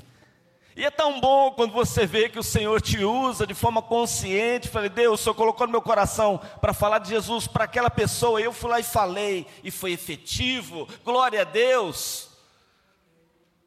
E 0.74 0.84
é 0.84 0.90
tão 0.90 1.20
bom 1.20 1.52
quando 1.52 1.70
você 1.70 2.04
vê 2.04 2.28
que 2.28 2.38
o 2.40 2.42
Senhor 2.42 2.80
te 2.80 3.04
usa 3.04 3.46
de 3.46 3.54
forma 3.54 3.80
consciente. 3.80 4.68
Falei, 4.68 4.88
Deus, 4.90 5.20
o 5.20 5.22
Senhor 5.22 5.36
colocou 5.36 5.68
no 5.68 5.70
meu 5.70 5.80
coração 5.80 6.40
para 6.60 6.74
falar 6.74 6.98
de 6.98 7.10
Jesus 7.10 7.46
para 7.46 7.62
aquela 7.62 7.90
pessoa. 7.90 8.40
Eu 8.40 8.52
fui 8.52 8.70
lá 8.70 8.80
e 8.80 8.82
falei, 8.82 9.46
e 9.62 9.70
foi 9.70 9.92
efetivo. 9.92 10.88
Glória 11.04 11.42
a 11.42 11.44
Deus. 11.44 12.28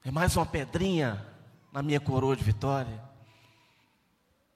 É 0.04 0.12
mais 0.12 0.36
uma 0.36 0.46
pedrinha 0.46 1.26
na 1.72 1.82
minha 1.82 2.02
coroa 2.02 2.36
de 2.36 2.44
vitória. 2.44 3.15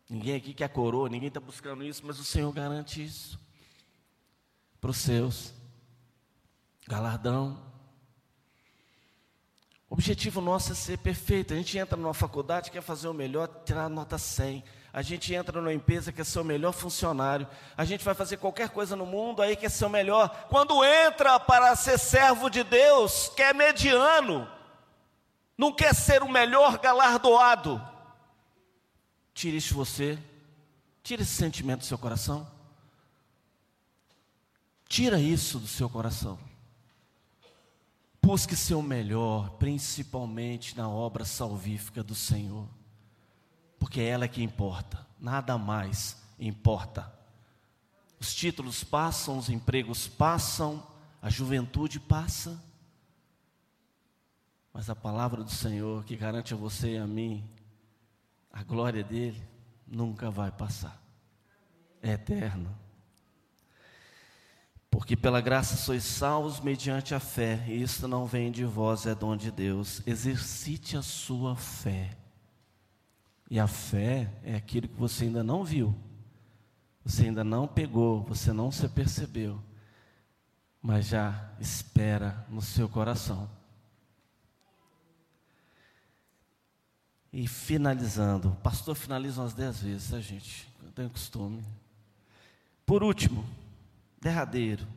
Ninguém 0.10 0.36
aqui 0.36 0.54
quer 0.56 0.70
coroa, 0.70 1.08
ninguém 1.08 1.28
está 1.28 1.40
buscando 1.40 1.84
isso, 1.84 2.02
mas 2.04 2.20
o 2.20 2.26
Senhor 2.26 2.52
garante 2.52 3.04
isso 3.04 3.40
para 4.82 4.90
os 4.90 4.98
seus. 4.98 5.54
Galardão. 6.88 7.62
O 9.88 9.94
objetivo 9.94 10.42
nosso 10.42 10.72
é 10.72 10.76
ser 10.76 10.98
perfeito. 10.98 11.54
A 11.54 11.58
gente 11.58 11.78
entra 11.78 11.98
numa 11.98 12.14
faculdade, 12.14 12.72
quer 12.72 12.82
fazer 12.82 13.08
o 13.08 13.14
melhor, 13.14 13.48
tirar 13.66 13.90
nota 13.90 14.18
100. 14.18 14.64
A 14.92 15.04
gente 15.04 15.34
entra 15.34 15.62
numa 15.62 15.74
empresa, 15.74 16.12
quer 16.12 16.26
ser 16.26 16.40
o 16.40 16.44
melhor 16.44 16.72
funcionário. 16.72 17.48
A 17.78 17.86
gente 17.86 18.04
vai 18.04 18.16
fazer 18.16 18.38
qualquer 18.38 18.70
coisa 18.70 18.96
no 18.96 19.06
mundo, 19.06 19.42
aí 19.42 19.56
quer 19.56 19.70
ser 19.70 19.86
o 19.86 19.90
melhor. 19.90 20.48
Quando 20.50 20.84
entra 20.84 21.40
para 21.40 21.76
ser 21.76 22.00
servo 22.00 22.50
de 22.50 22.64
Deus, 22.64 23.32
quer 23.36 23.54
mediano. 23.54 24.50
Não 25.56 25.72
quer 25.72 25.94
ser 25.94 26.24
o 26.24 26.30
melhor 26.30 26.80
galardoado. 26.80 27.80
Tire 29.40 29.56
isso 29.56 29.70
de 29.70 29.74
você. 29.76 30.20
Tire 31.02 31.22
esse 31.22 31.32
sentimento 31.32 31.80
do 31.80 31.86
seu 31.86 31.98
coração. 31.98 32.46
Tira 34.86 35.18
isso 35.18 35.60
do 35.60 35.66
seu 35.66 35.90
coração. 35.90 36.38
Busque 38.22 38.54
ser 38.54 38.74
o 38.74 38.82
melhor, 38.82 39.52
principalmente 39.52 40.76
na 40.76 40.90
obra 40.90 41.24
salvífica 41.24 42.04
do 42.04 42.14
Senhor, 42.14 42.68
porque 43.80 44.02
é 44.02 44.10
ela 44.10 44.28
que 44.28 44.44
importa, 44.44 45.08
nada 45.18 45.58
mais 45.58 46.18
importa. 46.38 47.10
Os 48.20 48.36
títulos 48.36 48.84
passam, 48.84 49.38
os 49.38 49.50
empregos 49.50 50.06
passam, 50.06 50.86
a 51.22 51.30
juventude 51.30 51.98
passa, 51.98 52.62
mas 54.74 54.90
a 54.90 54.96
palavra 54.98 55.46
do 55.46 55.52
Senhor 55.52 56.04
que 56.04 56.18
garante 56.18 56.54
a 56.54 56.58
você 56.58 56.96
e 56.96 56.98
a 56.98 57.08
mim 57.08 57.50
a 58.52 58.64
glória 58.64 59.04
dele 59.04 59.42
nunca 59.88 60.30
vai 60.30 60.52
passar, 60.52 61.02
é 62.02 62.12
eterno. 62.12 62.76
Porque 64.90 65.16
pela 65.16 65.40
graça 65.40 65.78
sois 65.78 66.04
salvos 66.04 66.60
mediante 66.60 67.14
a 67.14 67.20
fé, 67.20 67.64
e 67.68 67.82
isso 67.82 68.08
não 68.08 68.26
vem 68.26 68.52
de 68.52 68.66
vós, 68.66 69.06
é 69.06 69.14
dom 69.14 69.38
de 69.38 69.52
Deus. 69.52 70.02
Exercite 70.06 70.98
a 70.98 71.02
sua 71.02 71.56
fé. 71.56 72.18
E 73.50 73.60
a 73.60 73.68
fé 73.68 74.32
é 74.44 74.56
aquilo 74.56 74.88
que 74.88 74.96
você 74.96 75.26
ainda 75.26 75.44
não 75.44 75.64
viu, 75.64 75.96
você 77.04 77.26
ainda 77.26 77.44
não 77.44 77.68
pegou, 77.68 78.24
você 78.24 78.54
não 78.54 78.72
se 78.72 78.88
percebeu, 78.88 79.60
mas 80.82 81.08
já 81.08 81.52
espera 81.60 82.46
no 82.50 82.62
seu 82.62 82.88
coração. 82.88 83.50
E 87.32 87.48
finalizando, 87.48 88.50
o 88.50 88.56
pastor 88.56 88.96
finaliza 88.96 89.42
umas 89.42 89.54
dez 89.54 89.82
vezes, 89.82 90.14
a 90.14 90.20
gente? 90.20 90.68
Eu 90.84 90.92
tenho 90.92 91.10
costume. 91.10 91.64
Por 92.86 93.04
último, 93.04 93.46
derradeiro. 94.20 94.88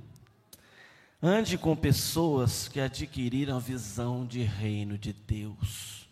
Ande 1.22 1.59
com 1.59 1.76
pessoas 1.76 2.68
que 2.68 2.80
adquiriram 2.80 3.57
a 3.57 3.61
visão 3.61 4.26
de 4.26 4.43
reino 4.43 4.97
de 4.97 5.12
Deus. 5.12 6.09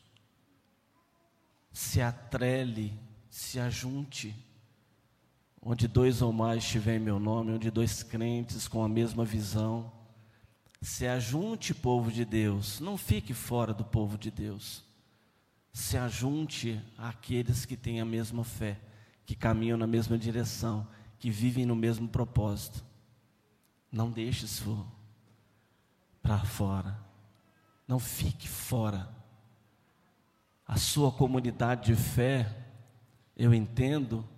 Se 1.72 2.02
atrele, 2.02 2.92
se 3.30 3.58
ajunte. 3.58 4.36
Onde 5.62 5.88
dois 5.88 6.20
ou 6.20 6.32
mais 6.32 6.64
tiver 6.64 7.00
meu 7.00 7.18
nome, 7.18 7.52
onde 7.52 7.70
dois 7.70 8.02
crentes 8.02 8.68
com 8.68 8.84
a 8.84 8.88
mesma 8.88 9.24
visão. 9.24 9.90
Se 10.82 11.06
ajunte, 11.06 11.74
povo 11.74 12.12
de 12.12 12.24
Deus. 12.24 12.78
Não 12.78 12.96
fique 12.98 13.32
fora 13.32 13.72
do 13.72 13.84
povo 13.84 14.18
de 14.18 14.30
Deus. 14.30 14.84
Se 15.72 15.96
ajunte 15.96 16.80
àqueles 16.98 17.64
que 17.64 17.76
têm 17.76 18.00
a 18.00 18.04
mesma 18.04 18.44
fé, 18.44 18.80
que 19.24 19.34
caminham 19.34 19.78
na 19.78 19.86
mesma 19.86 20.18
direção, 20.18 20.86
que 21.18 21.30
vivem 21.30 21.64
no 21.66 21.76
mesmo 21.76 22.08
propósito. 22.08 22.84
Não 23.90 24.10
deixe 24.10 24.44
isso 24.44 24.86
para 26.22 26.38
fora. 26.38 26.98
Não 27.86 27.98
fique 27.98 28.48
fora. 28.48 29.08
A 30.66 30.76
sua 30.76 31.10
comunidade 31.10 31.86
de 31.86 32.00
fé, 32.00 32.64
eu 33.36 33.52
entendo, 33.52 34.28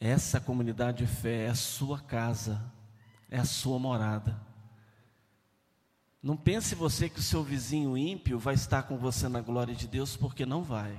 essa 0.00 0.40
comunidade 0.40 0.98
de 0.98 1.06
fé 1.06 1.46
é 1.46 1.48
a 1.48 1.54
sua 1.54 2.00
casa, 2.00 2.72
é 3.30 3.38
a 3.38 3.44
sua 3.44 3.78
morada. 3.78 4.40
Não 6.24 6.38
pense 6.38 6.74
você 6.74 7.10
que 7.10 7.18
o 7.18 7.22
seu 7.22 7.44
vizinho 7.44 7.98
ímpio 7.98 8.38
vai 8.38 8.54
estar 8.54 8.84
com 8.84 8.96
você 8.96 9.28
na 9.28 9.42
glória 9.42 9.74
de 9.74 9.86
Deus, 9.86 10.16
porque 10.16 10.46
não 10.46 10.62
vai. 10.62 10.98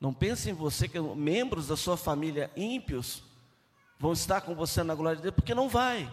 Não 0.00 0.12
pense 0.12 0.50
em 0.50 0.52
você 0.52 0.88
que 0.88 0.98
membros 0.98 1.68
da 1.68 1.76
sua 1.76 1.96
família 1.96 2.50
ímpios 2.56 3.22
vão 4.00 4.12
estar 4.12 4.40
com 4.40 4.52
você 4.52 4.82
na 4.82 4.96
glória 4.96 5.18
de 5.18 5.22
Deus, 5.22 5.34
porque 5.36 5.54
não 5.54 5.68
vai. 5.68 6.12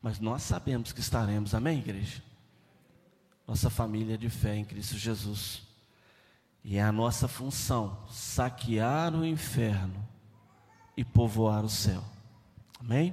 Mas 0.00 0.20
nós 0.20 0.42
sabemos 0.42 0.92
que 0.92 1.00
estaremos, 1.00 1.52
amém, 1.52 1.80
igreja? 1.80 2.22
Nossa 3.44 3.68
família 3.68 4.16
de 4.16 4.30
fé 4.30 4.54
em 4.54 4.64
Cristo 4.64 4.96
Jesus. 4.96 5.62
E 6.62 6.76
é 6.76 6.82
a 6.82 6.92
nossa 6.92 7.26
função 7.26 7.98
saquear 8.08 9.12
o 9.12 9.26
inferno 9.26 10.06
e 10.96 11.04
povoar 11.04 11.64
o 11.64 11.68
céu. 11.68 12.04
Amém? 12.78 13.12